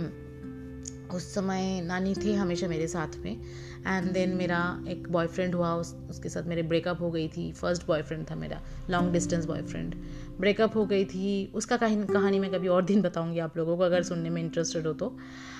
उस 1.15 1.23
समय 1.33 1.81
नानी 1.81 2.13
थी 2.15 2.33
हमेशा 2.33 2.67
मेरे 2.67 2.87
साथ 2.87 3.17
में। 3.17 3.41
एंड 3.77 4.11
देन 4.11 4.35
मेरा 4.35 4.59
एक 4.87 5.07
बॉयफ्रेंड 5.11 5.55
हुआ 5.55 5.73
उस 5.75 5.93
उसके 6.09 6.29
साथ 6.29 6.43
मेरे 6.43 6.61
ब्रेकअप 6.63 7.01
हो 7.01 7.11
गई 7.11 7.27
थी। 7.27 7.51
फ़र्स्ट 7.51 7.87
बॉयफ्रेंड 7.87 8.25
था 8.31 8.35
मेरा 8.35 8.61
लॉन्ग 8.89 9.11
डिस्टेंस 9.13 9.45
बॉयफ्रेंड 9.45 9.95
ब्रेकअप 10.39 10.75
हो 10.75 10.85
गई 10.85 11.05
थी। 11.05 11.51
उसका 11.55 11.77
कहानी 11.77 12.39
मैं 12.39 12.51
कभी 12.51 12.67
और 12.67 12.85
दिन 12.85 13.01
बताऊँगी 13.01 13.39
आप 13.39 13.57
लोगों 13.57 13.77
को 13.77 13.83
अगर 13.83 14.03
सुनने 14.03 14.29
में 14.29 14.41
इंटरेस्टेड 14.41 14.87
हो 14.87 14.93
तो। 14.93 15.15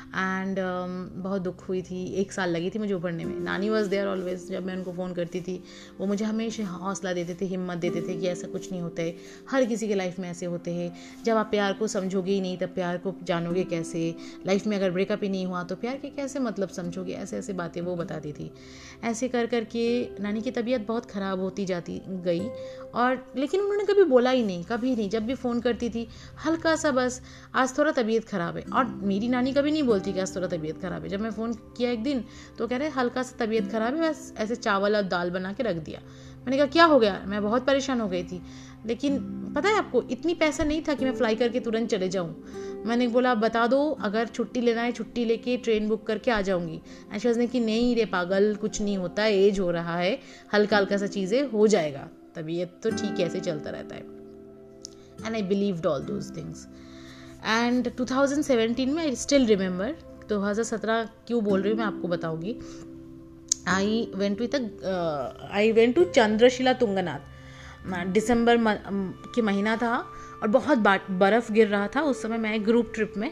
एंड 0.08 0.58
um, 0.58 1.24
बहुत 1.24 1.42
दुख 1.42 1.68
हुई 1.70 1.82
थी। 1.82 2.04
एक 2.14 2.32
साल 2.32 2.50
लगी 2.50 2.70
थी 2.70 2.80
मुझे 2.80 2.94
उभरने 2.94 3.26
में। 3.26 3.40
नानी 3.40 3.70
वॉज़ 3.70 3.90
देयर 3.90 4.08
ऑलवेज 4.08 4.50
जब 4.52 4.66
मैं 4.66 4.76
उनको 4.76 4.92
फ़ोन 4.92 5.14
करती 5.14 5.42
थी। 5.42 5.64
वो 6.00 6.06
मुझे 6.08 6.26
हमेशा 6.26 6.66
हौसला 6.66 7.14
देते 7.14 7.34
थे 7.42 7.46
हिम्मत 7.46 7.78
देते 7.78 8.02
थे 8.02 8.20
कि 8.20 8.28
ऐसा 8.28 8.48
कुछ 8.48 8.72
नहीं 8.72 8.82
होता। 8.82 9.02
है 9.02 9.16
हर 9.52 9.66
किसी 9.66 9.88
के 9.88 9.96
लाइफ 9.96 10.20
में 10.20 10.30
ऐसे 10.30 10.46
होते 10.46 10.72
हैं। 10.72 11.24
जब 11.24 11.38
आप 11.38 11.46
प्यार 11.46 11.74
को 11.74 11.88
समझोगे 11.88 12.32
ही 12.32 12.42
नहीं 12.42 12.58
तब 12.58 12.70
प्यार 12.70 12.98
को 12.98 13.16
जानोगे 13.24 13.64
कैसे? 13.64 14.16
लाइफ 14.48 14.68
में 14.68 14.78
अगर 14.78 14.92
ब्रेकअप 14.92 15.24
ही 15.24 15.30
नहीं 15.30 15.46
हुआ 15.46 15.64
तो 15.64 15.76
प्यार 15.76 15.98
के 15.98 16.10
कैसे 16.10 16.40
मतलब 16.40 16.70
समझोगे? 16.70 17.14
ऐसे 17.14 17.38
ऐसे 17.38 17.54
बातें 17.54 17.82
वो 17.82 17.96
बताती 17.96 18.32
थी। 18.32 18.52
ऐसे 19.04 19.28
कर 19.28 19.46
कर 19.46 19.64
के 19.64 19.88
नानी 20.20 20.42
की 20.42 20.52
तबीयत 20.52 20.88
बहुत 20.88 21.06
ख़राब 21.06 21.40
होती 21.40 21.66
जाती 21.66 22.02
गई। 22.08 22.48
और 22.96 23.34
लेकिन 23.38 23.62
उन्होंने 23.62 23.84
कभी 23.84 24.04
बोला 24.04 24.30
ही 24.30 24.44
नहीं 24.44 24.64
कभी 24.64 24.96
नहीं। 24.96 25.10
जब 25.10 25.26
भी 25.26 25.36
फ़ोन 25.36 25.60
करती 25.60 25.90
थी 25.90 26.08
हल्का 26.46 26.76
सा 26.76 26.92
बस 26.92 27.22
आज 27.56 27.78
थोड़ा 27.78 27.92
तबीयत 27.92 28.26
ख़राब 28.26 28.58
है। 28.58 28.64
और 28.74 28.86
मेरी 28.86 29.28
नानी 29.28 29.54
कभी 29.54 29.72
नहीं 29.72 29.84
बोलती 29.84 29.97
कि 30.00 30.20
आज 30.20 30.36
थोड़ा 30.36 30.48
तबीयत 30.48 30.82
ख़राब 30.82 31.04
है। 31.04 31.10
जब 31.10 31.22
मैं 31.22 31.32
फ़ोन 31.32 31.54
किया 31.54 31.92
एक 31.92 32.04
दिन 32.04 32.24
तो 32.58 32.68
कह 32.68 32.78
रहे, 32.78 32.90
हल्का 32.90 33.24
सा 33.24 33.46
तबीयत 33.46 33.72
ख़राब 33.72 33.96
है, 33.96 34.10
बस 34.10 34.34
ऐसे 34.38 34.56
चावल 34.56 34.96
और 34.96 35.02
दाल 35.02 35.30
बना 35.30 35.54
के 35.54 35.64
रख 35.64 35.76
दिया। 35.76 36.02
मैंने 36.38 36.58
कहा, 36.58 36.66
क्या 36.66 36.86
हो 36.86 37.00
गया? 37.00 37.24
मैं 37.26 37.44
बहुत 37.44 37.66
परेशान 37.66 38.02
हो 38.02 38.08
गई 38.08 38.24
थी। 38.24 38.42
लेकिन 38.86 39.20
पता 39.56 39.70
है 39.70 39.78
आपको, 39.78 40.02
इतनी 40.02 40.34
पैसा 40.34 40.64
नहीं 40.64 40.82
था 40.88 40.94
कि 40.94 41.06
मैं 41.06 41.16
फ्लाई 41.16 41.36
करके 41.36 41.60
तुरंत 41.60 41.90
चले 41.90 42.10
जाऊँ। 42.10 42.44
मैंने 42.86 43.08
बोला, 43.08 43.36
बता 43.36 43.68
दो, 43.68 43.92
अगर 44.02 44.28
छुट्टी 44.28 44.62
लेना 44.62 44.82
है, 44.82 44.92
छुट्टी 44.92 45.26
लेके 45.26 45.58
ट्रेन 45.58 45.88
बुक 45.88 46.08
करके 46.08 46.32
आ 46.32 46.42
जाऊँगी। 46.42 46.82
ऐशा 47.14 47.32
ने 47.32 47.48
कि, 47.48 47.60
नहीं 47.60 47.96
रे 47.96 48.06
पागल, 48.06 48.56
कुछ 48.56 48.82
नहीं 48.82 48.98
होता 48.98 49.26
एज 49.26 49.60
हो 49.60 49.72
रहा 49.72 49.98
है 49.98 50.20
हल्का 50.54 50.78
हल्का 50.78 50.98
सा 50.98 51.08
चीज़ें 51.08 51.52
हो 51.52 51.68
जाएगा। 51.68 52.08
तबीयत 52.36 52.80
तो 52.84 52.92
ठीक 52.92 53.20
ऐसे 53.20 53.40
चलता 53.40 53.70
रहता 53.70 53.96
है। 53.96 54.02
And 55.26 55.36
I 55.36 55.42
believed 55.42 55.86
all 55.86 56.02
those 56.02 56.38
things 56.38 56.68
and 57.46 57.90
2017 57.96 58.88
में 58.88 59.02
आई 59.04 59.16
स्टिल 59.16 59.46
रिमेंबर 59.46 59.94
2017 60.30 61.08
क्यों 61.28 61.44
बोल 61.44 61.62
रही 61.62 61.72
हूँ 61.72 61.80
मैं 61.80 61.86
आपको 61.86 62.08
बताऊँगी। 62.08 62.56
I 63.68 64.12
went 64.16 64.38
to 64.38 64.46
I 65.52 65.72
went 65.72 65.96
to 65.96 66.04
Chandrashila 66.06 66.74
Tungnath 66.74 68.06
दिसंबर 68.14 68.58
के 69.36 69.42
महीना 69.42 69.76
था 69.78 69.96
और 70.42 70.48
बहुत 70.48 70.78
बर्फ़ 71.12 71.52
गिर 71.52 71.68
रहा 71.68 71.88
था। 71.88 72.02
उस 72.02 72.22
समय 72.22 72.38
मैं 72.38 72.66
ग्रुप 72.66 72.92
ट्रिप 72.96 73.14
में 73.18 73.32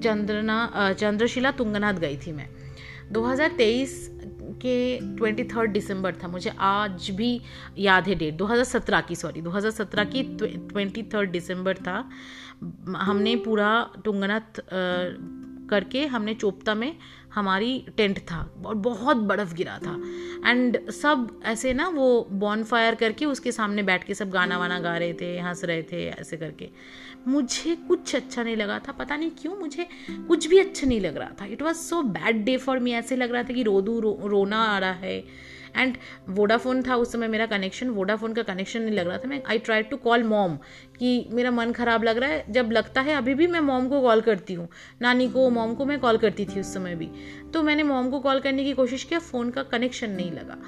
चंद्रना 0.00 0.92
चंद्रशिला 0.92 1.50
तुंगनाथ 1.50 1.94
गई 1.94 2.16
थी 2.16 2.32
मैं। 2.32 2.48
2023 3.12 3.94
के 4.54 4.98
ट्वेंटी 5.16 5.44
थर्ड 5.44 5.72
दिसंबर 5.72 6.14
था, 6.14 6.28
मुझे 6.28 6.52
आज 6.58 7.10
भी 7.10 7.40
याद 7.78 8.08
है 8.08 8.14
डेट 8.14 8.34
2017 8.34 9.00
की 9.00 9.14
सॉरी 9.14 9.42
2017 9.42 10.04
की 10.04 10.22
ट्वेंटी 10.38 11.02
थर्ड 11.02 11.30
दिसंबर 11.30 11.76
था। 11.78 12.08
हमने 12.96 13.36
पूरा 13.36 13.90
टुंगनाथ 14.04 14.60
करके 15.70 16.04
हमने 16.06 16.34
चोपता 16.34 16.74
में 16.74 16.96
हमारी 17.34 17.86
टेंट 17.96 18.18
था 18.20 18.40
और 18.66 18.74
बहुत 18.74 19.16
बर्फ़ 19.16 19.54
गिरा 19.54 19.78
था। 19.78 19.94
एंड 20.46 20.90
सब 20.90 21.28
ऐसे 21.44 21.72
ना 21.72 21.88
वो 21.88 22.26
बॉन 22.32 22.64
फायर 22.64 22.94
करके 22.94 23.24
उसके 23.24 23.52
सामने 23.52 23.82
बैठ 23.82 24.04
के 24.04 24.14
सब 24.14 24.30
गाना 24.30 24.58
वाना 24.58 24.78
गा 24.80 24.96
रहे 24.96 25.12
थे, 25.12 25.38
हंस 25.38 25.64
रहे 25.64 25.82
थे, 25.82 26.06
ऐसे 26.08 26.36
करके। 26.36 26.68
मुझे 27.28 27.74
कुछ 27.88 28.14
अच्छा 28.16 28.42
नहीं 28.42 28.56
लगा 28.56 28.78
था 28.78 28.92
पता 28.92 29.16
नहीं 29.16 29.30
क्यों 29.30 29.56
मुझे 29.56 29.86
कुछ 30.28 30.46
भी 30.46 30.58
अच्छा 30.58 30.86
नहीं 30.86 31.00
लग 31.00 31.16
रहा 31.16 31.30
था। 31.40 31.46
It 31.46 31.62
was 31.62 31.76
so 31.76 32.02
bad 32.02 32.44
day 32.44 32.56
for 32.56 32.78
me 32.78 32.92
ऐसे 32.92 33.16
लग 33.16 33.32
रहा 33.32 33.42
था 33.42 33.54
कि 33.54 33.62
रो 33.62 33.80
दू 33.80 34.00
रो, 34.00 34.18
रोना 34.24 34.58
आ 34.58 34.78
रहा 34.78 34.92
है। 34.92 35.24
एंड 35.76 35.96
वोडाफोन 36.28 36.82
था 36.82 36.96
उस 36.96 37.12
समय 37.12 37.28
मेरा 37.28 37.46
कनेक्शन 37.46 37.88
वोडाफोन 37.88 38.32
का 38.32 38.42
कनेक्शन 38.42 38.82
नहीं 38.82 38.94
लग 38.94 39.08
रहा 39.08 39.18
था. 39.18 39.28
मैं 39.28 39.42
I 39.48 39.58
try 39.58 39.82
to 39.82 39.96
call 39.96 40.24
mom 40.24 40.56
कि 40.98 41.28
मेरा 41.30 41.50
मन 41.50 41.72
ख़राब 41.72 42.04
लग 42.04 42.18
रहा 42.18 42.30
है. 42.30 42.44
जब 42.52 42.72
लगता 42.72 43.00
है, 43.00 43.14
अभी 43.14 43.34
भी 43.34 43.46
मैं 43.46 43.60
मॉम 43.60 43.88
को 43.88 44.00
कॉल 44.00 44.20
करती 44.20 44.54
हूँ. 44.54 44.68
नानी 45.02 45.28
को 45.28 45.50
मॉम 45.50 45.74
को 45.74 45.84
मैं 45.84 46.00
कॉल 46.00 46.16
करती 46.16 46.44
थी 46.44 46.60
उस 46.60 46.74
समय 46.74 46.94
भी. 46.94 47.10
तो 47.54 47.62
मैंने 47.62 47.82
मॉम 47.82 48.10
को 48.10 48.20
कॉल 48.20 48.40
करने 48.40 48.64
की 48.64 48.72
कोशिश 48.72 49.04
किया. 49.04 49.18
फ़ोन 49.18 49.50
का 49.50 49.62
कनेक्शन 49.62 50.10
नहीं 50.10 50.32
लगा. 50.32 50.58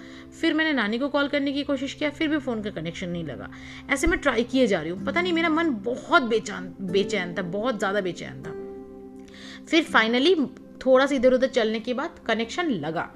फिर 0.41 0.55
मैंने 0.55 0.73
नानी 0.73 0.99
को 0.99 1.09
कॉल 1.09 1.29
करने 1.29 1.53
की 1.53 1.63
कोशिश 1.63 1.95
किया. 1.95 2.11
फिर 2.11 2.29
भी 2.29 2.39
फ़ोन 2.39 2.63
का 2.63 2.71
कनेक्शन 2.71 3.09
नहीं 3.09 3.25
लगा. 3.25 3.51
ऐसे 3.91 4.07
मैं 4.07 4.19
ट्राई 4.19 4.45
किए 4.45 4.67
जा 4.67 4.81
रही 4.81 4.91
हूँ. 4.91 5.05
पता 5.05 5.21
नहीं, 5.21 5.33
मेरा 5.33 5.49
मन 5.49 5.71
बहुत 5.71 6.23
बेचैन 6.23 6.75
बेचैन 6.81 7.35
था. 7.39 7.43
बहुत 7.43 7.79
ज़्यादा 7.79 8.01
बेचैन 8.01 8.43
था. 8.43 8.53
फिर 9.67 9.83
फाइनली 9.83 10.37
थोड़ा 10.87 11.07
सा 11.07 11.15
इधर 11.15 11.33
उधर 11.33 11.49
चलने 11.49 11.81
के 11.81 11.95
बाद 11.95 12.19
कनेक्शन 12.27 12.71
लगा. 12.71 13.11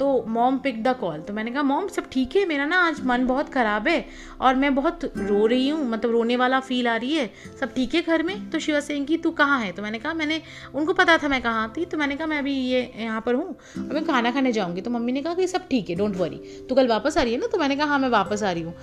तो 0.00 0.06
मॉम 0.28 0.58
पिक 0.58 0.82
द 0.82 0.94
कॉल 0.96 1.20
तो 1.20 1.32
मैंने 1.34 1.50
कहा 1.50 1.62
मॉम 1.62 1.88
सब 1.88 2.08
ठीक 2.12 2.36
है? 2.36 2.44
मेरा 2.46 2.66
ना 2.66 2.76
आज 2.82 3.00
मन 3.06 3.26
बहुत 3.26 3.48
ख़राब 3.52 3.88
है 3.88 4.04
और 4.40 4.54
मैं 4.56 4.74
बहुत 4.74 5.04
रो 5.06 5.46
रही 5.46 5.68
हूँ 5.68 5.84
मतलब 5.88 6.10
रोने 6.10 6.36
वाला 6.36 6.60
फील 6.60 6.88
आ 6.88 6.96
रही 6.96 7.14
है। 7.14 7.26
सब 7.60 7.74
ठीक 7.74 7.94
है 7.94 8.02
घर 8.02 8.22
में? 8.22 8.50
तो 8.50 8.58
शिवा 8.58 8.80
सिंह 8.80 9.04
की, 9.06 9.16
तू 9.16 9.30
कहाँ 9.32 9.58
है? 9.60 9.72
तो 9.72 9.82
मैंने 9.82 9.98
कहा, 9.98 10.14
मैंने, 10.14 10.40
उनको 10.74 10.92
पता 10.92 11.16
था 11.18 11.28
मैं 11.28 11.40
कहाँ 11.42 11.72
थी 11.76 11.84
तो 11.84 11.98
मैंने 11.98 12.16
कहा, 12.16 12.26
मैं 12.26 12.38
अभी 12.38 12.54
ये, 12.54 12.80
यहाँ 12.96 13.20
पर 13.20 13.34
हूँ 13.34 13.48
और 13.48 13.92
मैं 13.94 14.04
खाना 14.06 14.30
खाने 14.30 14.52
जाऊँगी। 14.52 14.80
तो 14.80 14.90
मम्मी 14.90 15.12
ने 15.12 15.22
कहा 15.22 15.34
कि, 15.34 15.46
सब 15.46 15.68
ठीक 15.70 15.90
है 15.90 15.96
डोंट 15.96 16.16
वरी 16.16 16.36
तो 16.68 16.74
कल 16.74 16.88
वापस 16.88 17.18
आ 17.18 17.22
रही 17.22 17.32
है 17.32 17.40
ना? 17.40 17.46
तो 17.46 17.58
मैंने 17.58 17.76
कहा 17.76 17.86
हाँ 17.86 17.98
मैं 17.98 18.08
वापस 18.08 18.42
आ 18.42 18.52
रही 18.52 18.62
हूँ 18.62 18.74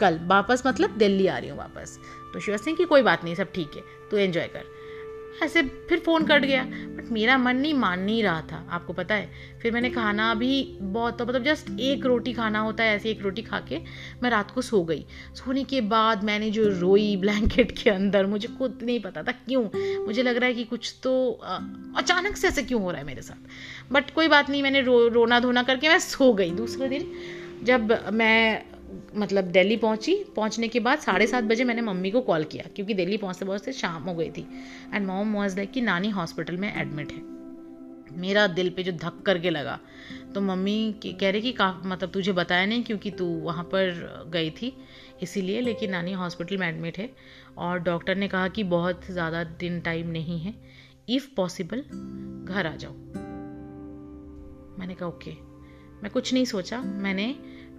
कल। 0.00 0.18
वापस 0.26 0.62
मतलब 0.66 0.96
दिल्ली 0.98 1.26
आ 1.26 1.38
रही 1.38 1.48
हूँ 1.50 1.58
वापस। 1.58 1.98
तो 2.32 2.40
शिवा 2.40 2.56
सिंह 2.56 2.76
की, 2.76 2.84
कोई 2.84 3.02
बात 3.02 3.24
नहीं, 3.24 3.34
सब 3.34 3.52
ठीक 3.54 3.76
है, 3.76 3.82
तू 4.10 4.16
एन्जॉय 4.16 4.46
कर। 4.46 4.74
ऐसे 5.42 5.62
फिर 5.88 5.98
फ़ोन 5.98 6.24
कट 6.24 6.44
गया। 6.44 6.62
बट 6.62 7.10
मेरा 7.12 7.36
मन 7.38 7.56
नहीं, 7.56 7.74
मान 7.74 8.00
नहीं 8.00 8.22
रहा 8.22 8.40
था। 8.42 8.66
आपको 8.70 8.92
पता 8.92 9.14
है? 9.14 9.30
फिर 9.62 9.72
मैंने 9.72 9.90
खाना 9.90 10.32
भी 10.34 10.78
बहुत 10.80 11.18
तो 11.18 11.26
मतलब 11.26 11.44
जस्ट 11.44 11.70
एक 11.80 12.06
रोटी 12.06 12.32
खाना 12.32 12.58
होता 12.58 12.84
है, 12.84 12.96
ऐसे 12.96 13.10
एक 13.10 13.22
रोटी 13.22 13.42
खा 13.42 13.60
के 13.68 13.78
मैं 14.22 14.30
रात 14.30 14.50
को 14.50 14.62
सो 14.62 14.82
गई। 14.84 15.04
सोने 15.34 15.64
के 15.64 15.80
बाद 15.80 16.24
मैंने 16.24 16.50
जो 16.50 16.68
रोई 16.80 17.16
ब्लैंकेट 17.16 17.72
के 17.72 17.90
अंदर, 17.90 18.26
मुझे 18.26 18.48
खुद 18.48 18.78
नहीं 18.82 19.00
पता 19.00 19.22
था 19.22 19.32
क्यों। 19.32 19.64
मुझे 20.06 20.22
लग 20.22 20.36
रहा 20.36 20.48
है 20.48 20.54
कि 20.54 20.64
कुछ 20.64 20.94
तो 21.02 21.30
अचानक 21.96 22.36
से 22.36 22.48
ऐसे 22.48 22.62
क्यों 22.62 22.82
हो 22.82 22.90
रहा 22.90 23.00
है 23.00 23.06
मेरे 23.06 23.22
साथ। 23.22 23.92
बट 23.92 24.10
कोई 24.10 24.28
बात 24.28 24.50
नहीं, 24.50 24.62
मैंने 24.62 24.80
रो, 24.80 25.08
रोना 25.08 25.40
धोना 25.40 25.62
करके 25.62 25.88
मैं 25.88 25.98
सो 25.98 26.32
गई। 26.32 26.50
दूसरे 26.50 26.88
दिन 26.88 27.12
जब 27.62 28.10
मैं 28.12 28.62
मतलब 29.16 29.44
दिल्ली 29.44 29.76
पहुँची। 29.76 30.14
पहुँचने 30.36 30.68
के 30.68 30.80
बाद 30.80 30.98
साढ़े 30.98 31.26
सात 31.26 31.44
बजे 31.44 31.64
मैंने 31.64 31.82
मम्मी 31.82 32.10
को 32.10 32.20
कॉल 32.20 32.44
किया, 32.44 32.64
क्योंकि 32.76 32.94
दिल्ली 32.94 33.16
पहुँचते 33.16 33.44
पहुँचते 33.44 33.72
शाम 33.72 34.02
हो 34.02 34.14
गई 34.14 34.30
थी। 34.30 34.46
एंड 34.94 35.06
मॉम 35.06 35.34
वॉज़ 35.34 35.56
लाइक 35.56 35.72
कि 35.72 35.80
नानी 35.80 36.10
हॉस्पिटल 36.10 36.56
में 36.56 36.76
एडमिट 36.76 37.12
है। 37.12 37.36
मेरा 38.18 38.46
दिल 38.46 38.70
पे 38.70 38.82
जो 38.82 38.92
धक 38.92 39.22
करके 39.26 39.50
लगा। 39.50 39.80
तो 40.34 40.40
मम्मी 40.40 40.94
कह 41.06 41.30
रही 41.30 41.40
कि 41.40 41.52
का 41.52 41.82
मतलब 41.86 42.10
तुझे 42.10 42.32
बताया 42.32 42.66
नहीं 42.66 42.82
क्योंकि 42.82 43.10
तू 43.10 43.26
वहाँ 43.26 43.64
पर 43.64 44.24
गई 44.32 44.50
थी, 44.50 44.76
इसीलिए, 45.22 45.60
लेकिन 45.60 45.90
नानी 45.90 46.12
हॉस्पिटल 46.12 46.56
में 46.56 46.68
एडमिट 46.68 46.98
है। 46.98 47.10
और 47.58 47.78
डॉक्टर 47.78 48.16
ने 48.16 48.28
कहा 48.28 48.48
कि 48.48 48.64
बहुत 48.64 49.00
ज़्यादा 49.10 49.44
दिन 49.44 49.80
टाइम 49.80 50.08
नहीं 50.08 50.38
है। 50.38 50.54
इफ़ 51.08 51.28
पॉसिबल 51.36 51.80
घर 52.54 52.66
आ 52.66 52.76
जाओ। 52.76 52.92
मैंने 54.78 54.94
कहा 54.94 55.08
ओके 55.08 55.30
okay. 55.30 56.02
मैं 56.02 56.12
कुछ 56.12 56.32
नहीं 56.32 56.44
सोचा। 56.44 56.80
मैंने 56.80 57.34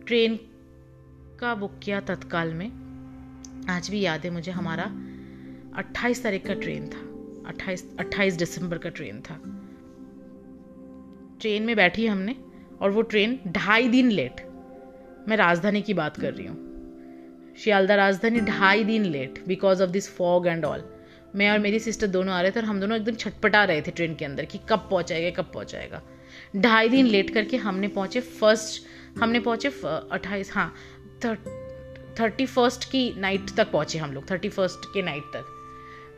ट्रेन 0.08 0.40
का 1.40 1.54
बुक 1.56 1.72
किया 1.84 2.00
तत्काल 2.00 2.54
में। 2.54 2.68
आज 3.70 3.90
भी 3.90 4.00
याद 4.02 4.22
है 4.22 4.30
मुझे, 4.30 4.52
हमारा 4.52 4.84
28 5.78 6.24
तारीख 6.24 6.46
का 6.48 6.54
ट्रेन 6.54 6.88
था। 6.88 7.02
28 7.50 7.84
28 8.00 8.38
दिसंबर 8.38 8.78
का 8.78 8.90
ट्रेन 8.90 9.22
था। 9.22 9.36
ट्रेन 11.42 11.64
में 11.64 11.76
बैठी 11.76 12.08
हमने 12.08 12.36
और 12.82 12.92
वो 12.92 13.02
ट्रेन 13.02 13.40
ढाई 13.48 13.88
दिन 13.88 14.12
लेट 14.12 14.42
मैं 15.28 15.38
राजधानी 15.38 15.82
की 15.82 15.94
बात 15.94 16.20
कर 16.20 16.34
रही 16.34 16.46
हूँ। 16.48 17.56
शियालदा 17.58 17.96
राजधानी 17.96 18.40
ढाई 18.40 18.84
दिन 18.84 19.06
late 19.06 19.44
because 19.48 19.84
of 19.84 19.90
this 19.90 20.10
fog 20.10 20.48
and 20.48 20.66
all 20.66 20.84
मैं 21.36 21.50
और 21.52 21.60
मेरी 21.60 21.80
सिस्टर 21.80 22.08
दोनों 22.08 22.34
आ 22.34 22.42
रहे 22.42 22.52
थे 22.52 22.60
और 22.60 22.66
हम 22.66 22.80
दोनों 22.80 22.98
एकदम 22.98 23.16
छटपटा 23.16 23.64
रहे 23.64 23.82
थे 23.82 23.92
ट्रेन 23.92 24.16
के 24.16 24.26
अंदर 24.26 24.46
कि 24.46 24.60
कब 24.70 24.88
पहुँचाएगा 24.92 25.42
कब 25.42 25.52
पहुँचाएगा। 25.54 26.02
ढाई 26.56 26.90
दिन 26.90 27.06
लेट 27.06 27.30
करके 27.30 27.58
हमने 27.58 27.88
पहुँचे 27.88 28.20
फ़र्स्ट 28.22 28.86
हमने 29.20 29.40
पहुँचे 29.40 29.70
अट्ठाईस 30.12 30.52
हाँ 30.54 30.74
थर्टी 31.26 32.46
फ़र्स्ट 32.46 32.84
की 32.86 33.14
नाइट 33.18 33.50
तक 33.58 33.72
पहुँचे 33.72 34.00
हम 34.00 34.12
लोग, 34.12 34.30
थर्टी 34.32 34.50
फ़र्स्ट 34.50 34.86
के 34.94 35.02
नाइट 35.02 35.24
तक। 35.34 35.46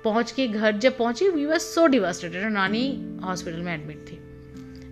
पहुँच 0.03 0.31
के 0.31 0.47
घर 0.47 0.77
जब 0.77 0.97
पहुँचे 0.97 1.29
वी 1.29 1.45
वर 1.45 1.57
सो 1.57 1.85
डिवास्टेटेड 1.87 2.43
और 2.43 2.49
नानी 2.49 2.87
हॉस्पिटल 3.23 3.57
में 3.57 3.73
एडमिट 3.73 4.05
थी। 4.07 4.19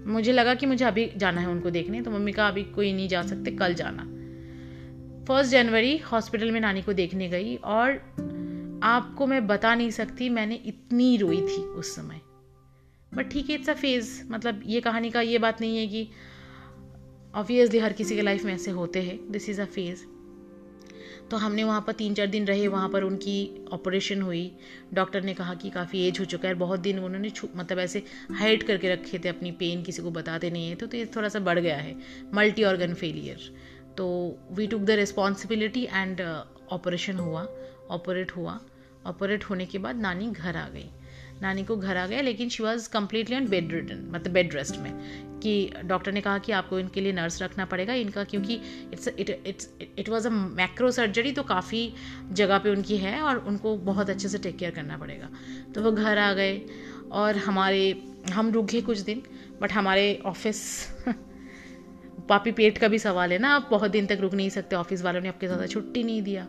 मुझे 0.06 0.32
लगा 0.32 0.54
कि 0.54 0.66
मुझे 0.66 0.86
अभी 0.86 1.10
जाना 1.18 1.42
है 1.42 1.48
उनको 1.48 1.70
देखने 1.70 2.02
तो 2.02 2.12
मम्मी 2.12 2.32
का 2.32 2.48
अभी 2.48 2.64
कोई 2.66 2.94
नहीं 2.94 3.08
जा 3.08 3.22
सकते, 3.22 3.52
कल 3.52 3.74
जाना। 3.74 4.04
फ़र्स्ट 5.28 5.52
जनवरी 5.52 5.98
हॉस्पिटल 5.98 6.52
में 6.52 6.60
नानी 6.62 6.82
को 6.82 6.94
देखने 6.94 7.30
गई, 7.30 7.56
और 7.56 7.92
आपको 8.84 9.28
मैं 9.28 9.46
बता 9.48 9.76
नहीं 9.76 9.92
सकती, 9.92 10.30
मैंने 10.30 10.56
इतनी 10.56 11.16
रोई 11.18 11.42
थी 11.42 11.62
उस 11.74 11.96
समय। 11.96 12.22
बट 13.12 13.30
ठीक 13.30 13.50
है 13.50 13.56
इट्स 13.56 13.70
अ 13.70 13.74
फ़ेज़ 13.74 14.22
मतलब 14.30 14.62
ये 14.66 14.82
कहानी 14.82 15.10
का 15.10 15.22
ये 15.22 15.38
बात 15.38 15.62
नहीं 15.62 15.78
है 15.78 15.88
कि 15.88 16.08
ऑब्वियसली 17.38 17.80
हर 17.80 17.94
किसी 17.94 18.16
के 18.16 18.22
लाइफ 18.22 18.44
में 18.46 18.54
ऐसे 18.54 18.72
होते 18.72 19.02
हैं। 19.02 19.20
दिस 19.32 19.50
इज़ 19.50 19.62
अ 19.62 19.66
फ़ेज़ 19.66 20.04
तो 21.32 21.38
हमने 21.38 21.64
वहाँ 21.64 21.84
पर 21.88 21.94
तीन 21.94 22.14
चार 22.14 22.28
दिन 22.28 22.46
रहे 22.46 22.68
वहाँ 22.68 22.90
पर 22.90 23.04
उनकी 23.04 23.66
ऑपरेशन 23.74 24.22
हुई। 24.22 24.52
डॉक्टर 24.94 25.22
ने 25.22 25.34
कहा 25.34 25.54
कि 25.54 25.70
काफ़ी 25.70 26.08
एज 26.08 26.20
हो 26.20 26.26
चुका 26.26 26.48
है 26.48 26.54
बहुत 26.54 26.80
दिन 26.80 27.00
उन्होंने 27.00 27.32
मतलब 27.56 27.80
ऐसे 27.80 28.04
हाइड 28.32 28.64
करके 28.64 28.90
रखे 28.90 29.20
थे 29.20 29.30
अपनी 29.30 29.52
पेन 29.52 29.84
किसी 29.84 30.02
को 30.02 30.12
बताते 30.12 30.50
नहीं 30.50 30.70
है। 30.70 30.76
तो, 30.76 30.88
तो 30.88 30.98
ये 30.98 31.06
थोड़ा 31.06 31.30
सा 31.30 31.40
बढ़ 31.40 31.60
गया 31.60 31.78
है। 31.78 31.96
मल्टी 32.34 32.64
ऑर्गन 32.64 32.94
फेलियर 32.94 33.54
तो 33.98 34.08
we 34.52 34.68
took 34.68 34.82
the 34.82 34.90
responsibility 34.92 35.84
and 35.84 36.22
operation 36.72 37.18
हुआ 37.18 37.48
ऑपरेट 37.90 38.32
हुआ। 38.32 38.60
ऑपरेट 39.06 39.44
होने 39.44 39.66
के 39.66 39.78
बाद 39.78 39.96
नानी 39.96 40.32
घर 40.32 40.56
आ 40.56 40.68
गई। 40.70 40.90
नानी 41.42 41.64
को 41.64 41.76
घर 41.76 41.98
आ 41.98 42.08
गया 42.08 42.22
लेकिन 42.22 42.50
she 42.50 42.64
was 42.64 42.90
completely 42.90 43.36
on 43.36 43.48
bed 43.48 43.74
return 43.74 44.08
मतलब 44.12 44.34
बेड 44.34 44.54
रेस्ट 44.56 44.78
में। 44.78 45.27
कि 45.44 45.72
डॉक्टर 45.86 46.12
ने 46.12 46.22
कहा 46.22 46.38
कि 46.38 46.52
आपको 46.52 46.80
इनके 46.80 47.02
लिए 47.02 47.12
नर्स 47.14 47.42
रखना 47.42 47.66
पड़ेगा, 47.66 47.94
इनका, 47.94 48.24
क्योंकि 48.24 48.56
it's 48.94 49.08
it 49.10 49.30
it's 49.30 49.70
it 50.00 50.10
was 50.10 50.28
a 50.28 50.30
macro 50.32 50.92
surgery 50.92 51.32
तो 51.32 51.44
काफ़ी 51.44 51.94
जगह 52.32 52.58
पे 52.58 52.70
उनकी 52.70 52.98
है 52.98 53.22
और 53.22 53.38
उनको 53.38 53.76
बहुत 53.86 54.10
अच्छे 54.10 54.30
से 54.30 54.38
टेक 54.38 54.58
केयर 54.58 54.72
करना 54.72 54.98
पड़ेगा। 54.98 55.30
तो 55.76 55.82
वो 55.82 55.92
घर 55.92 56.18
आ 56.18 56.34
गए 56.34 56.62
और 57.12 57.38
हमारे, 57.38 58.04
हम 58.34 58.52
रुक 58.52 58.66
गए 58.66 58.82
कुछ 58.82 59.00
दिन 59.00 59.24
बट 59.62 59.72
हमारे 59.72 60.20
ऑफ़िस 60.26 60.62
पापी 62.30 62.52
पेट 62.52 62.78
का 62.78 62.88
भी 62.88 63.00
सवाल 63.00 63.32
है 63.32 63.38
ना, 63.40 63.56
आप 63.56 63.68
बहुत 63.72 63.92
दिन 63.92 64.06
तक 64.06 64.18
रुक 64.22 64.34
नहीं 64.34 64.50
सकते 64.50 64.76
ऑफ़िस 64.76 65.02
वालों 65.02 65.22
ने 65.22 65.30
आपके 65.30 65.48
ज़्यादा 65.48 65.66
छुट्टी 65.66 66.04
नहीं 66.04 66.22
दिया। 66.22 66.48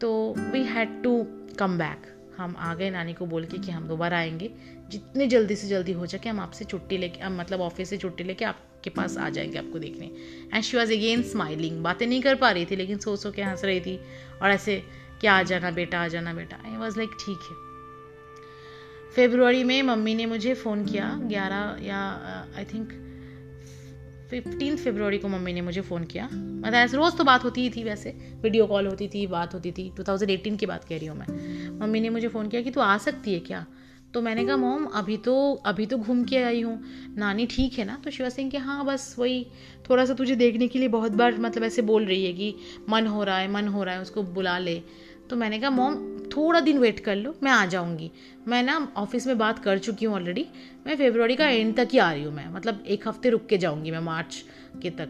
तो 0.00 0.34
we 0.38 0.62
had 0.64 1.02
to 1.02 1.22
come 1.58 1.78
back 1.78 2.13
हम 2.38 2.56
आ 2.58 2.74
गए 2.74 2.90
नानी 2.90 3.12
को 3.14 3.26
बोल 3.26 3.44
के 3.44 3.58
कि 3.58 3.70
हम 3.70 3.88
दोबारा 3.88 4.18
आएँगे। 4.18 4.50
जितने 4.90 5.26
जल्दी 5.26 5.56
से 5.56 5.68
जल्दी 5.68 5.92
हो 5.92 6.06
सके 6.06 6.28
हम 6.28 6.40
आपसे 6.40 6.64
छुट्टी 6.64 6.98
लेके 6.98 7.28
मतलब 7.28 7.60
ऑफ़िस 7.60 7.90
से 7.90 7.96
छुट्टी 7.96 8.24
लेके 8.24 8.44
आपके 8.44 8.90
पास 8.90 9.16
आ 9.18 9.28
जाएँगे 9.28 9.58
आपको 9.58 9.78
देखने। 9.78 10.06
And 10.54 10.62
she 10.62 10.76
was 10.76 10.92
again 10.92 11.22
smiling 11.22 11.82
बातें 11.82 12.06
नहीं 12.06 12.22
कर 12.22 12.34
पा 12.34 12.50
रही 12.50 12.66
थी, 12.66 12.76
लेकिन 12.76 12.98
सो 12.98 13.16
सो 13.16 13.30
के 13.32 13.42
हंस 13.42 13.64
रही 13.64 13.80
थी 13.80 14.00
और 14.42 14.50
ऐसे 14.50 14.82
क्या 15.20 15.32
आ 15.32 15.42
जाना 15.42 15.70
बेटा, 15.70 16.02
आ 16.02 16.08
जाना 16.08 16.34
बेटा। 16.34 16.56
आई 16.64 16.76
वॉज़ 16.76 16.98
लाइक 16.98 17.10
ठीक 17.20 17.38
है। 17.40 17.62
फेब्रुवरी 19.14 19.64
में 19.64 19.82
मम्मी 19.82 20.14
ने 20.14 20.26
मुझे 20.26 20.54
फ़ोन 20.54 20.84
किया, 20.86 21.08
ग्यारह 21.22 21.84
या 21.86 21.98
आई 22.56 22.64
थिंक 22.64 22.92
फिफ्टीन 24.40 24.76
फेब्रुवरी 24.76 25.18
को 25.18 25.28
मम्मी 25.28 25.52
ने 25.52 25.60
मुझे 25.60 25.80
फ़ोन 25.80 26.04
किया। 26.04 26.24
मतलब 26.26 26.74
ऐसे 26.74 26.96
रोज़ 26.96 27.16
तो 27.16 27.24
बात 27.24 27.44
होती 27.44 27.60
ही 27.60 27.70
थी 27.70 27.84
वैसे 27.84 28.10
वीडियो 28.42 28.66
कॉल 28.66 28.86
होती 28.86 29.08
थी, 29.08 29.26
बात 29.26 29.54
होती 29.54 29.72
थी। 29.72 29.92
2018 30.00 30.56
की 30.56 30.66
बात 30.66 30.84
कह 30.84 30.98
रही 30.98 31.06
हूँ 31.06 31.18
मैं। 31.18 31.78
मम्मी 31.80 32.00
ने 32.00 32.08
मुझे 32.08 32.28
फ़ोन 32.28 32.48
किया 32.48 32.62
कि 32.62 32.70
तू 32.70 32.80
आ 32.80 32.98
सकती 32.98 33.34
है 33.34 33.40
क्या? 33.40 33.66
तो 34.14 34.22
मैंने 34.22 34.44
कहा, 34.44 34.56
मोम, 34.56 34.84
अभी 34.84 35.16
तो 35.16 35.54
अभी 35.54 35.86
तो 35.86 35.98
घूम 35.98 36.24
के 36.24 36.36
आई 36.36 36.60
हूँ। 36.60 36.84
नानी 37.16 37.46
ठीक 37.46 37.78
है 37.78 37.84
ना? 37.84 38.02
तो 38.04 38.10
शिवा 38.10 38.28
सिंह 38.28 38.50
के 38.50 38.58
हाँ 38.58 38.84
बस 38.84 39.16
वही, 39.18 39.46
थोड़ा 39.90 40.04
सा 40.04 40.14
तुझे 40.14 40.36
देखने 40.36 40.68
के 40.68 40.78
लिए 40.78 40.88
बहुत 40.88 41.12
बार 41.12 41.38
मतलब 41.38 41.64
ऐसे 41.64 41.82
बोल 41.82 42.04
रही 42.04 42.24
है 42.24 42.32
कि 42.32 42.54
मन 42.88 43.06
हो 43.06 43.24
रहा 43.24 43.38
है, 43.38 43.50
मन 43.50 43.68
हो 43.68 43.84
रहा 43.84 43.94
है, 43.94 44.00
उसको 44.00 44.22
बुला 44.22 44.58
ले। 44.58 44.82
तो 45.30 45.36
मैंने 45.36 45.58
कहा, 45.58 45.70
मोम 45.70 46.13
थोड़ा 46.28 46.60
दिन 46.60 46.78
वेट 46.78 47.00
कर 47.00 47.16
लो 47.16 47.34
मैं 47.42 47.50
आ 47.50 47.66
जाऊँगी। 47.66 48.10
मैं 48.48 48.62
ना 48.62 48.92
ऑफ़िस 48.96 49.26
में 49.26 49.38
बात 49.38 49.58
कर 49.58 49.78
चुकी 49.78 50.06
हूँ 50.06 50.14
ऑलरेडी 50.14 50.46
मैं 50.86 50.96
फेब्रुवरी 50.96 51.36
का 51.36 51.48
एंड 51.48 51.76
तक 51.76 51.88
ही 51.92 51.98
आ 51.98 52.12
रही 52.12 52.24
हूँ 52.24 52.34
मैं। 52.34 52.52
मतलब 52.52 52.84
एक 52.86 53.08
हफ़्ते 53.08 53.30
रुक 53.30 53.46
के 53.46 53.58
जाऊँगी 53.58 53.90
मैं 53.90 54.00
मार्च 54.00 54.44
के 54.82 54.90
तक। 54.90 55.08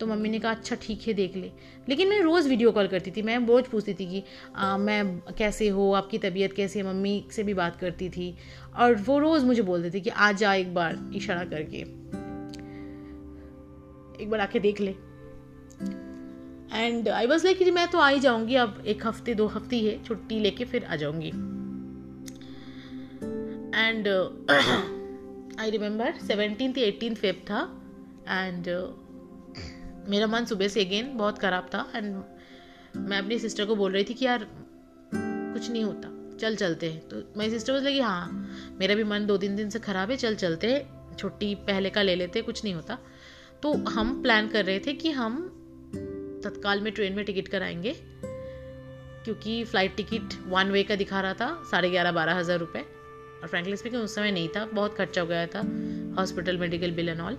तो 0.00 0.06
मम्मी 0.06 0.28
ने 0.28 0.38
कहा 0.38 0.52
अच्छा 0.52 0.76
ठीक 0.82 1.00
है 1.08 1.14
देख 1.14 1.36
ले। 1.36 1.50
लेकिन 1.88 2.08
मैं 2.08 2.20
रोज़ 2.20 2.48
वीडियो 2.48 2.72
कॉल 2.72 2.86
करती 2.86 3.10
थी। 3.10 3.22
मैं 3.22 3.46
रोज़ 3.46 3.64
पूछती 3.64 3.94
थी 3.94 4.06
कि 4.06 4.22
आ, 4.56 4.76
मैं 4.76 5.20
कैसे 5.20 5.68
हो? 5.68 5.92
आपकी 5.92 6.18
तबीयत 6.18 6.52
कैसी 6.52 6.78
है? 6.78 6.86
मम्मी 6.86 7.24
से 7.30 7.42
भी 7.42 7.54
बात 7.54 7.76
करती 7.76 8.08
थी। 8.08 8.36
और 8.76 8.94
वो 8.94 9.18
रोज़ 9.18 9.44
मुझे 9.44 9.62
बोलते 9.62 9.90
थे 9.90 10.00
कि 10.00 10.10
आ 10.10 10.32
जा 10.32 10.54
एक 10.54 10.74
बार 10.74 11.10
इशारा 11.14 11.44
करके। 11.44 11.78
एक 14.22 14.30
बार 14.30 14.40
आके 14.40 14.60
देख 14.60 14.80
ले। 14.80 14.94
एंड 16.78 17.08
आई 17.08 17.26
वॉज़ 17.26 17.44
लाइक 17.46 17.62
मैं 17.74 17.86
तो 17.90 17.98
आ 17.98 18.08
ही 18.08 18.20
जाऊँगी 18.20 18.54
अब 18.54 18.82
एक 18.86 19.06
हफ़्ते 19.06 19.34
दो 19.34 19.46
हफ़्ते 19.46 19.78
है 19.78 20.02
छुट्टी 20.04 20.38
लेके 20.40 20.64
फिर 20.64 20.84
आ 20.84 20.96
जाऊँगी. 20.96 21.28
And 23.78 24.08
I 25.60 25.70
remember 25.70 26.12
seventeen 26.26 26.74
eighteen 26.78 27.14
Feb 27.14 27.34
था 27.34 27.60
एंड 28.28 28.64
uh, 28.64 30.08
मेरा 30.08 30.26
मन 30.26 30.44
सुबह 30.44 30.68
से 30.68 30.84
अगेन 30.84 31.16
बहुत 31.16 31.38
ख़राब 31.38 31.70
था 31.74 31.86
एंड 31.94 32.14
मैं 32.96 33.18
अपनी 33.18 33.38
सिस्टर 33.38 33.66
को 33.66 33.76
बोल 33.76 33.92
रही 33.92 34.04
थी 34.04 34.14
कि 34.14 34.24
यार 34.24 34.46
कुछ 35.14 35.70
नहीं 35.70 35.84
होता 35.84 36.36
चल 36.40 36.56
चलते 36.56 36.90
हैं। 36.90 37.08
तो 37.08 37.22
मेरी 37.36 37.50
सिस्टर 37.50 37.72
बोल 37.72 37.82
लगी 37.82 38.00
हाँ 38.00 38.48
मेरा 38.80 38.94
भी 38.94 39.04
मन 39.04 39.26
दो 39.26 39.36
तीन 39.36 39.56
दिन 39.56 39.70
से 39.70 39.78
ख़राब 39.78 40.10
है 40.10 40.16
चल 40.16 40.34
चलते 40.34 40.72
हैं 40.72 41.16
छुट्टी 41.16 41.54
पहले 41.54 41.90
का 41.90 42.02
ले 42.02 42.14
लेते 42.14 42.42
कुछ 42.42 42.64
नहीं 42.64 42.74
होता। 42.74 42.98
तो 43.62 43.72
हम 43.90 44.22
प्लान 44.22 44.48
कर 44.48 44.64
रहे 44.64 44.78
थे 44.78 44.92
कि 44.92 45.10
हम 45.10 45.57
तत्काल 46.44 46.80
में 46.80 46.92
ट्रेन 46.92 47.12
में 47.12 47.24
टिकट 47.24 47.48
कराएँगे 47.48 47.94
क्योंकि 49.24 49.64
फ़्लाइट 49.64 49.96
टिकट 49.96 50.34
वन 50.46 50.70
वे 50.70 50.82
का 50.82 50.96
दिखा 50.96 51.20
रहा 51.20 51.34
था 51.34 51.62
साढ़े 51.70 51.90
ग्यारह 51.90 52.12
बारह 52.12 52.34
हज़ार 52.34 52.58
रुपये 52.58 52.82
और 52.82 53.48
फ्रेंकली 53.48 53.76
स्पीकिंग 53.76 54.02
उस 54.02 54.14
समय 54.14 54.30
नहीं 54.32 54.48
था 54.48 54.64
बहुत 54.66 54.96
खर्चा 54.96 55.20
हो 55.20 55.26
गया 55.26 55.46
था 55.46 55.60
hospital 56.18 56.58
medical 56.58 56.90
bill 56.90 57.08
and 57.08 57.20
all 57.20 57.34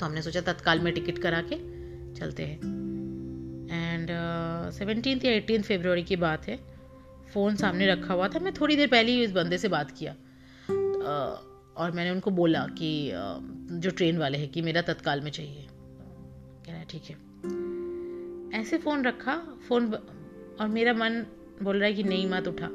तो 0.00 0.06
हमने 0.06 0.22
सोचा 0.22 0.40
तत्काल 0.40 0.80
में 0.80 0.92
टिकट 0.94 1.18
करा 1.18 1.42
के 1.42 1.56
चलते 2.14 2.42
हैं। 2.42 2.58
एंड 3.72 4.08
सेवनटीन 4.72 5.20
या 5.24 5.32
एटीन 5.32 5.62
फेब्रवरी 5.62 6.02
की 6.02 6.16
बात 6.16 6.48
है। 6.48 6.56
फ़ोन 7.34 7.56
सामने 7.56 7.86
रखा 7.86 8.14
हुआ 8.14 8.28
था 8.28 8.38
मैं 8.38 8.52
थोड़ी 8.54 8.76
देर 8.76 8.88
पहले 8.88 9.12
ही 9.12 9.22
इस 9.24 9.32
बंदे 9.32 9.58
से 9.58 9.68
बात 9.68 9.90
किया। 9.90 10.14
Uh, 10.62 11.36
और 11.76 11.90
मैंने 11.90 12.10
उनको 12.10 12.30
बोला 12.30 12.66
कि 12.78 12.90
uh, 13.08 13.80
जो 13.80 13.90
ट्रेन 13.90 14.18
वाले 14.18 14.38
हैं 14.38 14.48
कि 14.48 14.62
मेरा 14.62 14.82
तत्काल 14.82 15.20
में 15.20 15.30
चाहिए। 15.30 15.66
कह 16.66 16.72
रहा 16.72 16.82
ठीक 16.82 17.02
है। 17.02 17.31
ऐसे 18.52 18.78
फ़ोन 18.78 19.04
रखा, 19.04 19.36
फ़ोन 19.68 19.94
और 20.60 20.68
मेरा 20.68 20.92
मन 20.92 21.26
बोल 21.62 21.76
रहा 21.76 21.88
है 21.88 21.94
कि 21.94 22.02
नहीं, 22.02 22.30
मत 22.30 22.48
उठा। 22.48 22.68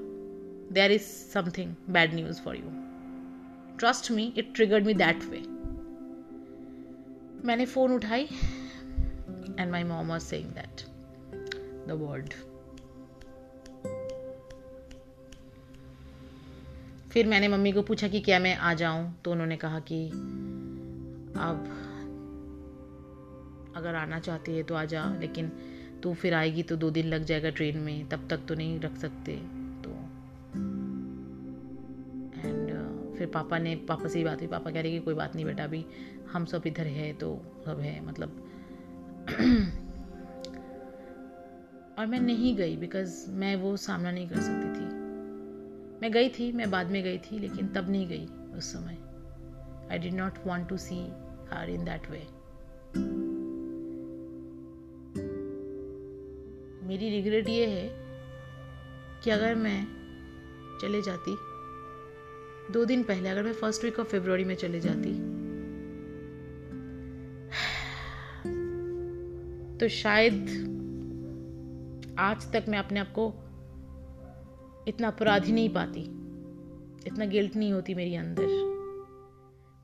There 0.74 0.92
is 0.92 1.02
something 1.02 1.76
bad 1.90 2.14
news 2.14 2.42
for 2.42 2.56
you 2.56 2.64
trust 3.78 4.12
me 4.12 4.34
it 4.38 4.56
triggered 4.56 4.86
me 4.86 4.94
that 4.94 5.24
way 5.24 5.40
मैंने 7.48 7.66
फ़ोन 7.66 7.92
उठाई 7.92 8.24
and 9.60 9.72
my 9.72 9.84
mom 9.84 10.08
was 10.08 10.24
saying 10.24 10.50
that 10.50 10.82
the 11.88 11.92
word 11.92 12.34
फिर 17.12 17.28
मैंने 17.28 17.48
मम्मी 17.48 17.72
को 17.72 17.82
पूछा 17.82 18.08
कि 18.08 18.20
क्या 18.20 18.40
मैं 18.40 18.56
आ 18.56 18.74
जाऊँ? 18.74 19.22
तो 19.26 19.32
उन्होंने 19.32 19.58
कहा 19.58 19.80
कि, 19.80 20.10
अब 21.40 21.87
अगर 23.78 23.96
आना 23.96 24.20
चाहती 24.20 24.56
है 24.56 24.64
तो 24.64 24.76
आ 24.76 24.86
जा, 24.86 25.16
लेकिन 25.20 25.52
तू 26.04 26.14
फिर 26.14 26.34
आएगी 26.34 26.64
तो 26.64 26.76
दो 26.76 26.90
दिन 26.90 27.06
लग 27.06 27.24
जाएगा 27.24 27.50
ट्रेन 27.50 27.78
में, 27.78 28.10
तब 28.10 28.28
तक 28.30 28.46
तो 28.48 28.56
नहीं 28.56 28.80
रख 28.80 28.98
सकते 28.98 29.36
तो। 29.86 29.92
एंड 32.48 33.16
फिर 33.18 33.28
पापा 33.28 33.58
ने, 33.58 33.76
पापा 33.76 34.08
से 34.08 34.20
ही 34.20 34.26
बात 34.26 34.40
हुई, 34.40 34.48
पापा 34.48 34.72
कह 34.72 34.82
रहे 34.82 34.92
कि 34.92 35.00
कोई 35.00 35.14
बात 35.14 35.36
नहीं 35.36 35.46
बेटा, 35.46 35.64
अभी 35.64 35.86
हम 36.32 36.46
सब 36.46 36.68
इधर 36.68 36.88
है 36.88 37.14
तो 37.14 37.42
सब 37.66 37.80
है 37.80 38.06
मतलब। 38.06 38.44
और 42.00 42.06
मैं 42.06 42.20
नहीं 42.20 42.56
गई 42.56 42.78
बिकॉज़ 42.78 43.30
मैं 43.32 43.56
वो 43.56 43.78
सामना 43.78 44.12
नहीं 44.12 44.30
कर 44.30 44.40
सकती 44.40 44.70
थी। 44.80 44.86
मैं 46.02 46.12
गई 46.12 46.30
थी, 46.30 46.52
मैं 46.52 46.72
बाद 46.72 46.88
में 46.88 47.04
गई 47.04 47.18
थी, 47.18 47.40
लेकिन 47.40 47.68
तब 47.68 47.90
नहीं 47.90 48.08
गई 48.08 48.26
उस 48.58 48.74
समय। 48.74 48.98
I 49.92 50.00
did 50.00 50.14
not 50.14 50.34
want 50.48 50.70
to 50.70 50.78
see 50.78 50.96
her 51.52 51.70
in 51.70 51.86
that 51.86 52.10
way 52.12 52.28
मेरी 56.88 57.10
रिग्रेट 57.10 57.50
ये 57.50 57.66
है 57.66 57.88
कि 59.24 59.30
अगर 59.30 59.56
मैं 59.56 59.80
चले 60.82 61.02
जाती, 61.02 61.36
दो 62.74 62.86
दिन 62.86 63.04
पहले 63.04 63.30
अगर 63.30 63.44
मैं 63.44 63.54
फ़र्स्ट 63.54 63.84
वीक 63.84 64.00
ऑफ़ 64.00 64.08
फेब्रुवरी 64.08 64.44
में 64.44 64.56
चले 64.56 64.80
जाती 64.80 65.14
तो 69.78 69.88
शायद 69.88 70.40
आज 72.20 72.52
तक 72.54 72.66
मैं 72.70 72.80
अपने 72.80 73.00
आप 73.00 73.12
को 73.18 73.28
इतना 74.88 75.08
अपराधी 75.08 75.52
नहीं 75.52 75.70
पाती, 75.70 76.02
इतना 77.08 77.26
गिल्ट 77.26 77.56
नहीं 77.56 77.74
होती 77.74 77.94
मेरी 77.94 78.16
अंदर। 78.16 78.48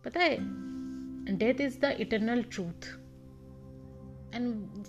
पता 0.05 0.19
है 0.19 0.37
death 1.37 1.61
is 1.61 1.79
the 1.79 1.95
eternal 1.99 2.43
truth 2.43 2.87
and 4.35 4.83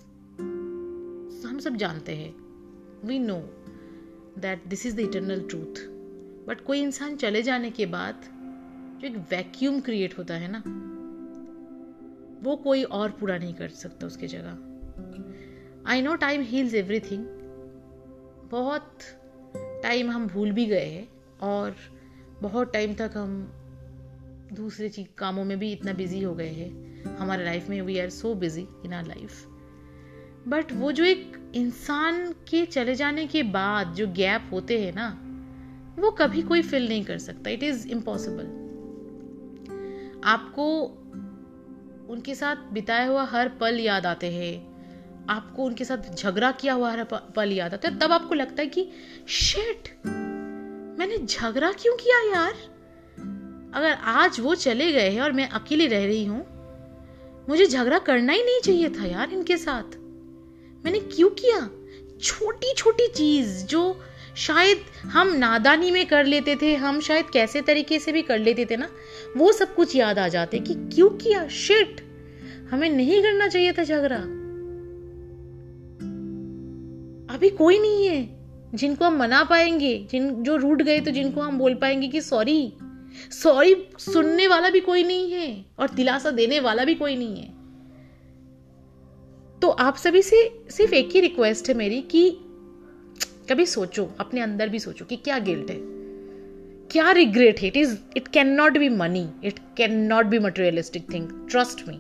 हम 1.46 1.59
सब 1.59 1.76
जानते 1.76 2.14
हैं। 2.16 2.35
We 3.04 3.18
know 3.18 3.38
that 4.38 4.64
this 4.68 4.87
is 4.87 4.96
the 4.96 5.00
eternal 5.00 5.40
truth 5.40 5.83
but 6.48 6.61
कोई 6.61 6.80
इंसान 6.83 7.16
चले 7.16 7.42
जाने 7.42 7.70
के 7.70 7.87
बाद 7.87 8.24
जो 9.00 9.07
एक 9.07 9.16
वैक्यूम 9.30 9.80
क्रिएट 9.80 10.18
होता 10.18 10.35
है 10.35 10.48
ना, 10.50 10.62
वो 12.44 12.57
कोई 12.57 12.83
और 12.83 13.11
पूरा 13.11 13.38
नहीं 13.38 13.54
कर 13.54 13.68
सकता 13.68 14.07
उसकी 14.07 14.26
जगह। 14.26 15.90
I 15.90 16.02
know 16.02 16.14
time 16.16 16.42
heals 16.42 16.74
everything 16.74 17.24
बहुत 18.50 18.98
टाइम 19.83 20.11
हम 20.11 20.26
भूल 20.26 20.52
भी 20.52 20.66
गए 20.66 20.87
हैं 20.87 21.09
और 21.42 21.76
बहुत 22.42 22.72
टाइम 22.72 22.94
तक 22.94 23.11
हम 23.16 23.42
दूसरे 24.52 24.88
चीज़, 24.88 25.07
कामों 25.18 25.44
में 25.44 25.59
भी 25.59 25.72
इतना 25.72 25.92
बिज़ी 25.92 26.22
हो 26.22 26.35
गए 26.35 26.48
हैं। 26.48 27.16
हमारे 27.16 27.44
लाइफ 27.44 27.68
में 27.68 27.80
we 27.83 27.98
are 27.98 28.11
so 28.11 28.35
busy 28.35 28.66
in 28.85 28.92
our 28.92 29.07
life 29.07 29.46
but 30.48 30.72
वो 30.72 30.92
जो 30.92 31.04
एक 31.04 31.33
इंसान 31.54 32.32
के 32.48 32.64
चले 32.66 32.94
जाने 32.94 33.26
के 33.26 33.42
बाद 33.42 33.94
जो 33.94 34.06
गैप 34.06 34.48
होते 34.52 34.78
हैं 34.82 34.92
ना, 34.94 35.08
वो 36.02 36.10
कभी 36.10 36.42
कोई 36.42 36.62
फिल 36.62 36.88
नहीं 36.88 37.04
कर 37.04 37.18
सकता। 37.18 37.50
इट 37.50 37.62
इज़ 37.62 37.88
इम्पॉसिबल 37.88 38.44
आपको 40.24 40.66
उनके 42.10 42.34
साथ 42.34 42.56
बिताया 42.72 43.06
हुआ 43.06 43.24
हर 43.24 43.48
पल 43.48 43.80
याद 43.80 44.06
आते 44.06 44.30
हैं। 44.32 44.74
आपको 45.30 45.64
उनके 45.64 45.84
साथ 45.84 46.14
झगड़ा 46.14 46.50
किया 46.52 46.74
हुआ 46.74 46.90
हर 46.90 47.04
पल 47.36 47.52
याद 47.52 47.74
आता 47.74 47.88
है। 47.88 47.98
तब 47.98 48.12
आपको 48.12 48.34
लगता 48.34 48.62
है 48.62 48.68
कि 48.68 48.88
शेट 49.28 49.88
मैंने 50.98 51.18
झगड़ा 51.18 51.72
क्यों 51.72 51.96
किया 51.96 52.18
यार? 52.34 52.52
अगर 53.74 53.92
आज 53.92 54.40
वो 54.40 54.54
चले 54.54 54.92
गए 54.92 55.10
हैं 55.10 55.20
और 55.20 55.32
मैं 55.32 55.48
अकेली 55.48 55.86
रह 55.86 56.04
रही 56.06 56.24
हूँ, 56.24 56.44
मुझे 57.48 57.66
झगड़ा 57.66 57.98
करना 57.98 58.32
ही 58.32 58.42
नहीं 58.44 58.60
चाहिए 58.60 58.88
था 58.90 59.06
यार 59.06 59.32
इनके 59.32 59.56
साथ। 59.56 60.03
मैंने 60.84 60.98
क्यों 60.98 61.30
किया? 61.30 61.70
छोटी 62.22 62.74
छोटी 62.74 63.06
चीज़ 63.06 63.66
जो 63.66 64.00
शायद 64.36 64.78
हम 65.00 65.32
नादानी 65.32 65.90
में 65.90 66.06
कर 66.06 66.24
लेते 66.24 66.56
थे, 66.56 66.74
हम 66.74 67.00
शायद 67.00 67.30
कैसे 67.30 67.62
तरीके 67.62 67.98
से 67.98 68.12
भी 68.12 68.22
कर 68.22 68.38
लेते 68.38 68.64
थे 68.64 68.76
ना, 68.76 68.88
वो 69.36 69.52
सब 69.52 69.74
कुछ 69.74 69.96
याद 69.96 70.18
आ 70.18 70.28
जाते 70.28 70.58
कि 70.58 70.74
क्यों 70.74 71.10
किया? 71.10 71.48
शिट! 71.48 72.00
हमें 72.70 72.90
नहीं 72.90 73.22
करना 73.22 73.48
चाहिए 73.48 73.72
था 73.72 73.84
झगड़ा। 73.84 74.16
अभी 77.34 77.50
कोई 77.50 77.78
नहीं 77.78 78.06
है 78.06 78.40
जिनको 78.74 79.04
हम 79.04 79.16
मना 79.16 79.44
पाएँगे, 79.44 80.06
जिन 80.10 80.42
जो 80.42 80.56
रूट 80.56 80.82
गए 80.82 81.00
तो 81.00 81.10
जिनको 81.10 81.40
हम 81.40 81.58
बोल 81.58 81.74
पाएँगे 81.74 82.08
कि 82.08 82.20
सॉरी। 82.20 82.72
सॉरी 83.30 83.88
सुनने 83.98 84.46
वाला 84.46 84.70
भी 84.70 84.80
कोई 84.80 85.04
नहीं 85.04 85.32
है 85.32 85.64
और 85.78 85.90
दिलासा 85.90 86.30
देने 86.30 86.60
वाला 86.60 86.84
भी 86.84 86.94
कोई 86.94 87.16
नहीं 87.16 87.36
है। 87.36 87.53
तो 89.64 89.68
आप 89.70 89.96
सभी 89.96 90.20
से 90.22 90.38
सिर्फ़ 90.70 90.94
एक 90.94 91.11
ही 91.14 91.20
रिक्वेस्ट 91.20 91.68
है 91.68 91.74
मेरी 91.74 92.00
कि 92.03 92.31
कभी 93.50 93.64
सोचो, 93.66 94.05
अपने 94.20 94.40
अंदर 94.40 94.68
भी 94.68 94.79
सोचो 94.79 95.05
कि 95.05 95.16
क्या 95.16 95.38
गिल्ट 95.38 95.70
है। 95.70 95.77
क्या 96.90 97.11
रिग्रेट 97.11 97.61
है? 97.61 97.68
It 97.68 97.77
is 97.77 97.96
it 98.16 98.29
can 98.29 98.48
not 98.48 98.77
be 98.79 98.88
money 98.88 99.27
it 99.44 99.59
can 99.77 99.96
not 100.03 100.27
be 100.27 100.38
materialistic 100.38 101.12
thing 101.12 101.29
trust 101.50 101.88
me 101.88 101.94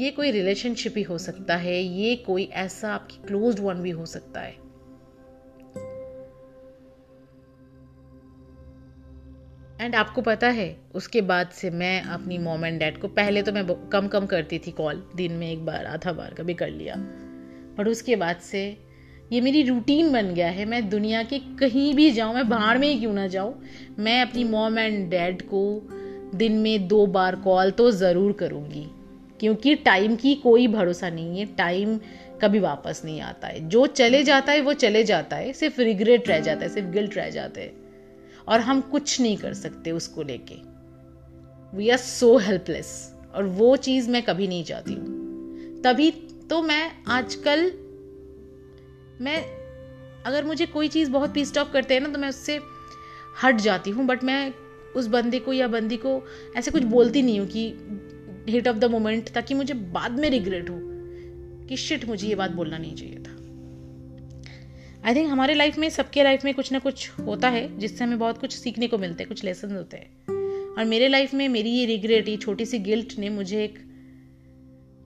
ये 0.00 0.10
कोई 0.10 0.30
रिलेशनशिप 0.30 0.94
ही 0.96 1.02
हो 1.02 1.18
सकता 1.18 1.56
है, 1.56 1.82
ये 1.82 2.16
कोई 2.16 2.44
ऐसा 2.44 2.94
आपकी 2.94 3.26
क्लोज्ड 3.26 3.60
वन 3.60 3.82
भी 3.82 3.90
हो 3.90 4.06
सकता 4.06 4.40
है। 4.40 4.61
एंड 9.82 9.94
आपको 9.94 10.22
पता 10.22 10.48
है, 10.48 10.76
उसके 10.94 11.20
बाद 11.20 11.48
से 11.48 11.70
मैं 11.70 12.02
अपनी 12.02 12.38
मॉम 12.38 12.64
एंड 12.64 12.78
डैड 12.78 12.98
को, 12.98 13.08
पहले 13.08 13.42
तो 13.42 13.52
मैं 13.52 13.88
कम 13.88 14.08
कम 14.08 14.26
करती 14.26 14.58
थी 14.58 14.70
कॉल 14.70 15.02
दिन 15.16 15.32
में 15.32 15.52
एक 15.52 15.64
बार, 15.66 15.86
आधा 15.86 16.12
बार, 16.12 16.34
कभी 16.34 16.54
कर 16.54 16.68
लिया। 16.68 16.94
बट 17.78 17.88
उसके 17.88 18.16
बाद 18.16 18.36
से 18.36 18.78
ये 19.32 19.40
मेरी 19.40 19.62
रूटीन 19.62 20.12
बन 20.12 20.34
गया 20.34 20.48
है, 20.48 20.64
मैं 20.64 20.88
दुनिया 20.88 21.22
के 21.22 21.38
कहीं 21.38 21.94
भी 21.94 22.10
जाऊँ, 22.10 22.34
मैं 22.34 22.48
बाहर 22.48 22.78
में 22.78 22.88
ही 22.88 22.98
क्यों 22.98 23.12
ना 23.12 23.26
जाऊँ, 23.26 23.62
मैं 23.98 24.22
अपनी 24.22 24.44
मॉम 24.44 24.78
एंड 24.78 25.10
डैड 25.10 25.42
को 25.42 25.88
दिन 26.34 26.52
में 26.52 26.88
दो 26.88 27.06
बार 27.06 27.36
कॉल 27.36 27.70
तो 27.70 27.90
ज़रूर 27.90 28.32
करूँगी। 28.32 28.86
क्योंकि 29.40 29.74
टाइम 29.74 30.16
की 30.16 30.34
कोई 30.34 30.68
भरोसा 30.68 31.10
नहीं 31.10 31.38
है 31.38 31.46
टाइम 31.46 32.00
कभी 32.42 32.58
वापस 32.60 33.02
नहीं 33.04 33.20
आता 33.20 33.48
है। 33.48 33.68
जो 33.68 33.86
चले 33.86 34.22
जाता 34.22 34.52
है, 34.52 34.60
वो 34.60 34.72
चले 34.72 35.04
जाता 35.04 35.36
है, 35.36 35.52
सिर्फ़ 35.52 35.80
रिग्रेट 35.80 36.28
रह 36.28 36.40
जाता 36.40 36.60
है, 36.60 36.68
सिर्फ़ 36.68 36.88
गिल्ट 36.88 37.16
रह 37.16 37.30
जाते 37.30 37.60
हैं। 37.60 37.81
और 38.48 38.60
हम 38.60 38.80
कुछ 38.80 39.20
नहीं 39.20 39.36
कर 39.36 39.54
सकते 39.54 39.90
उसको 39.90 40.22
लेके। 40.22 40.54
वी 41.76 41.88
आर 41.90 41.98
सो 41.98 42.36
हेल्पलेस 42.38 43.14
और 43.34 43.44
वो 43.44 43.76
चीज़ 43.76 44.10
मैं 44.10 44.22
कभी 44.22 44.48
नहीं 44.48 44.64
चाहती 44.64 44.94
हूँ। 44.94 45.82
तभी 45.82 46.10
तो 46.50 46.62
मैं 46.62 46.90
आजकल, 47.08 47.72
मैं, 49.20 49.44
अगर 50.22 50.44
मुझे 50.44 50.66
कोई 50.66 50.88
चीज़ 50.88 51.10
बहुत 51.10 51.34
पीस 51.34 51.56
ऑफ़ 51.58 51.72
करते 51.72 51.94
हैं 51.94 52.00
ना 52.00 52.08
तो 52.08 52.18
मैं 52.18 52.28
उससे 52.28 52.60
हट 53.42 53.56
जाती 53.56 53.90
हूँ 53.90 54.06
बट 54.06 54.24
मैं 54.24 54.54
उस 54.96 55.06
बंदे 55.06 55.38
को 55.38 55.52
या 55.52 55.68
बंदी 55.68 55.96
को 55.96 56.22
ऐसे 56.56 56.70
कुछ 56.70 56.82
बोलती 56.82 57.22
नहीं 57.22 57.40
हूँ 57.40 57.48
कि 57.48 57.66
हिट 58.48 58.68
ऑफ़ 58.68 58.76
द 58.76 58.84
मोमेंट 58.84 59.28
ताकि 59.28 59.54
मुझे 59.54 59.74
बाद 59.74 60.18
में 60.20 60.30
रिग्रेट 60.30 60.70
हो 60.70 60.76
कि 61.68 61.76
शिट 61.76 62.04
मुझे 62.04 62.28
ये 62.28 62.34
बात 62.34 62.50
बोलना 62.50 62.78
नहीं 62.78 62.94
चाहिए 62.94 63.18
था। 63.18 63.31
आई 65.06 65.14
थिंक 65.14 65.30
हमारे 65.30 65.54
लाइफ 65.54 65.78
में, 65.78 65.88
सबके 65.90 66.22
लाइफ 66.22 66.44
में 66.44 66.54
कुछ 66.54 66.72
ना 66.72 66.78
कुछ 66.78 67.10
होता 67.20 67.48
है, 67.48 67.78
जिससे 67.78 68.04
हमें 68.04 68.18
बहुत 68.18 68.38
कुछ 68.38 68.56
सीखने 68.56 68.88
को 68.88 68.98
मिलता 68.98 69.22
है, 69.22 69.28
कुछ 69.28 69.44
लेसन 69.44 69.76
होते 69.76 69.96
हैं। 69.96 70.74
और 70.74 70.84
मेरे 70.84 71.08
लाइफ 71.08 71.34
में 71.34 71.48
मेरी 71.48 71.70
ये 71.70 71.86
रिग्रेट 71.86 72.28
ये 72.28 72.36
छोटी 72.36 72.66
सी 72.66 72.78
गिल्ट 72.78 73.18
ने 73.18 73.28
मुझे 73.28 73.64
एक 73.64 73.78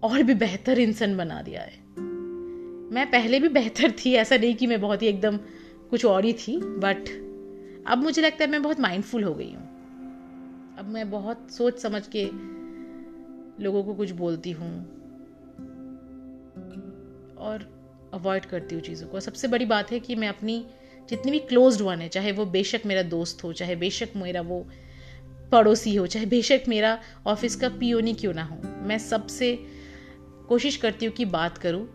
और 0.03 0.23
भी 0.23 0.35
बेहतर 0.35 0.79
इंसान 0.79 1.17
बना 1.17 1.43
दिया 1.43 1.63
है। 1.63 1.85
मैं 2.93 3.07
पहले 3.11 3.41
भी 3.41 3.49
बेहतर 3.49 3.91
थी, 3.91 4.13
ऐसा 4.13 4.37
नहीं 4.37 4.55
कि 4.55 4.67
मैं 4.67 4.81
बहुत 4.81 5.03
ही 5.03 5.07
एकदम 5.07 5.37
कुछ 5.91 6.05
और 6.05 6.25
ही 6.25 6.33
थी 6.33 6.57
बट 6.59 7.09
अब 7.87 7.99
मुझे 7.99 8.23
लगता 8.23 8.45
है 8.45 8.51
मैं 8.51 8.63
बहुत 8.63 8.81
माइंडफुल 8.81 9.25
हो 9.25 9.35
गई 9.35 9.51
हूँ। 9.51 9.65
अब 10.79 10.89
मैं 10.89 11.11
बहुत 11.11 11.51
सोच 11.51 11.79
समझ 11.79 12.03
के 12.17 12.25
लोगों 13.65 13.85
को 13.85 13.95
कुछ 13.95 14.11
बोलती 14.11 14.51
हूँ। 14.51 14.71
और 17.39 17.76
अवॉइड 18.15 18.45
करती 18.45 18.75
हूँ 18.75 18.83
चीज़ों 18.83 19.09
को। 19.09 19.21
सबसे 19.21 19.49
बड़ी 19.49 19.65
बात 19.65 19.93
है 19.93 20.01
कि 20.01 20.15
मैं 20.15 20.29
अपनी 20.29 20.65
जितनी 21.09 21.33
भी 21.33 21.39
क्लोज्ड 21.39 21.81
वन 21.81 22.01
है, 22.01 22.09
चाहे 22.09 22.33
वो 22.33 22.45
बेशक 22.47 22.83
मेरा 22.87 23.03
दोस्त 23.03 23.45
हो, 23.45 23.53
चाहे 23.53 23.77
बेशक 23.77 24.17
मेरा 24.17 24.41
वो 24.41 24.67
पड़ोसी 25.53 25.95
हो, 25.95 26.07
चाहे 26.07 26.27
बेशक 26.27 26.63
मेरा 26.69 26.99
ऑफ़िस 27.27 27.57
का 27.57 27.69
पियोनी 27.69 28.15
क्यों 28.15 28.35
ना 28.35 28.45
हो, 28.45 28.57
मैं 28.87 28.99
सबसे 28.99 29.59
कोशिश 30.49 30.77
करती 30.77 31.07
हूँ 31.07 31.15
कि 31.15 31.25
बात 31.25 31.59
करूँ 31.59 31.87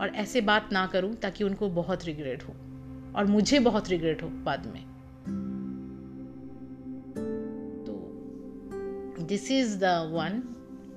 और 0.00 0.12
ऐसे 0.14 0.40
बात 0.40 0.68
ना 0.72 0.86
करूँ 0.86 1.14
ताकि 1.14 1.44
उनको 1.44 1.68
बहुत 1.68 2.04
रिग्रेट 2.04 2.42
हो 2.42 2.52
और 3.16 3.26
मुझे 3.26 3.58
बहुत 3.58 3.88
रिग्रेट 3.90 4.22
हो 4.22 4.28
बाद 4.28 4.66
में। 4.66 4.82
तो 7.84 9.24
this 9.24 9.50
is 9.50 9.78
the 9.78 9.84
one 10.12 10.42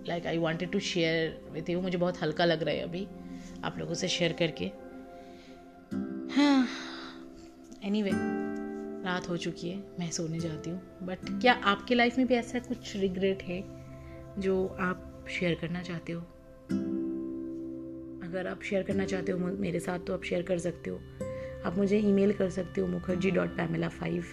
like 0.08 0.28
I 0.28 0.38
wanted 0.38 0.72
to 0.72 0.80
share 0.80 1.42
with 1.52 1.70
you 1.70 1.82
मुझे 1.82 1.98
बहुत 1.98 2.22
हल्का 2.22 2.46
लग 2.46 2.64
रहा 2.64 2.76
है 2.76 2.82
अभी। 2.82 3.08
आप 3.64 3.78
लोगों 3.80 3.94
से 3.94 4.08
शेयर 4.08 4.34
करके। 4.34 4.66
हाँ 6.36 6.68
एनी 7.84 8.02
anyway, 8.02 8.18
रात 9.06 9.30
हो 9.30 9.38
चुकी 9.38 9.70
है 9.70 9.78
मैं 10.00 10.10
सोने 10.12 10.40
जाती 10.40 10.70
हूँ। 10.70 10.80
बट 11.04 11.18
क्या 11.42 11.54
आपके 11.54 11.96
लाइफ 11.96 12.18
में 12.18 12.28
भी 12.28 12.36
ऐसा 12.36 12.60
कुछ 12.60 12.96
रिग्रेट 12.96 13.44
है 13.44 13.64
जो 14.40 14.68
आप 14.80 15.26
शेयर 15.30 15.56
करना 15.56 15.82
चाहते 15.82 16.14
हो? 16.14 16.22
अगर 18.24 18.48
आप 18.48 18.64
शेयर 18.64 18.84
करना 18.84 19.06
चाहते 19.06 19.32
हो 19.32 19.40
मेरे 19.40 19.80
साथ 19.80 20.00
तो 20.00 20.14
आप 20.14 20.24
शेयर 20.24 20.42
कर 20.42 20.58
सकते 20.58 20.90
हो। 20.90 20.98
आप 21.66 21.78
मुझे 21.78 21.98
ईमेल 21.98 22.34
कर 22.34 22.50
सकते 22.50 22.82
हो 22.82 22.88
Mukherjee 22.88 23.32
dot 23.32 23.50
Pamila 23.50 23.90
five 23.90 24.26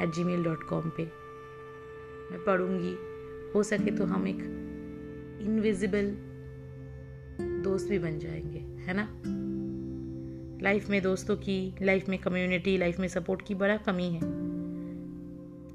eight 0.00 0.14
gmail 0.24 0.44
dot 0.44 0.62
com 0.62 0.88
पर 0.90 1.10
मैं 2.30 2.44
पढ़ूँगी। 2.44 2.94
हो 3.54 3.62
सके 3.62 3.90
तो 3.90 4.04
हम 4.04 4.28
एक 4.28 4.38
इनविजिबल 5.42 6.16
दोस्त 7.62 7.88
भी 7.88 7.98
बन 7.98 8.18
जाएँगे, 8.18 8.58
है 8.58 8.94
ना? 8.96 9.22
लाइफ 10.62 10.88
में 10.88 11.02
दोस्तों 11.02 11.36
की 11.36 11.74
लाइफ 11.82 12.08
में 12.08 12.18
कम्युनिटी 12.18 12.76
लाइफ 12.76 12.98
में 12.98 13.08
सपोर्ट 13.08 13.46
की 13.46 13.54
बड़ा 13.54 13.76
कमी 13.76 14.08
है। 14.10 14.42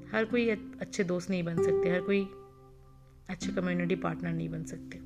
हर 0.08 0.24
कोई 0.24 0.50
अच्छे 0.50 1.04
दोस्त 1.04 1.30
नहीं 1.30 1.42
बन 1.42 1.56
सकते, 1.56 1.90
हर 1.90 2.00
कोई 2.00 2.24
अच्छे 3.30 3.52
कम्युनिटी 3.52 3.96
पार्टनर 3.96 4.32
नहीं 4.32 4.48
बन 4.48 4.64
सकते। 4.64 4.98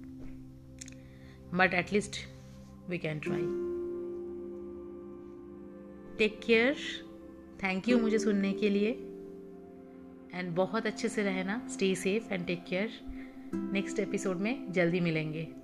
But 1.57 1.75
atleast 1.75 2.16
we 2.88 2.99
can 2.99 3.18
try 3.18 3.42
take 6.18 6.40
care 6.47 6.77
thank 7.64 7.88
you 7.88 7.99
मुझे 7.99 8.18
सुनने 8.18 8.53
के 8.53 8.71
लिए। 8.71 8.90
एंड 10.35 10.55
बहुत 10.57 10.87
अच्छे 10.87 11.09
से 11.09 11.23
रहना 11.23 11.68
stay 11.68 11.95
safe 11.95 12.33
and 12.33 12.47
take 12.47 12.64
care 12.64 12.90
next 13.55 13.99
episode 13.99 14.37
में 14.37 14.73
जल्दी 14.73 15.01
मिलेंगे। 15.01 15.62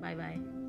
Bye 0.00 0.14
bye. 0.14 0.59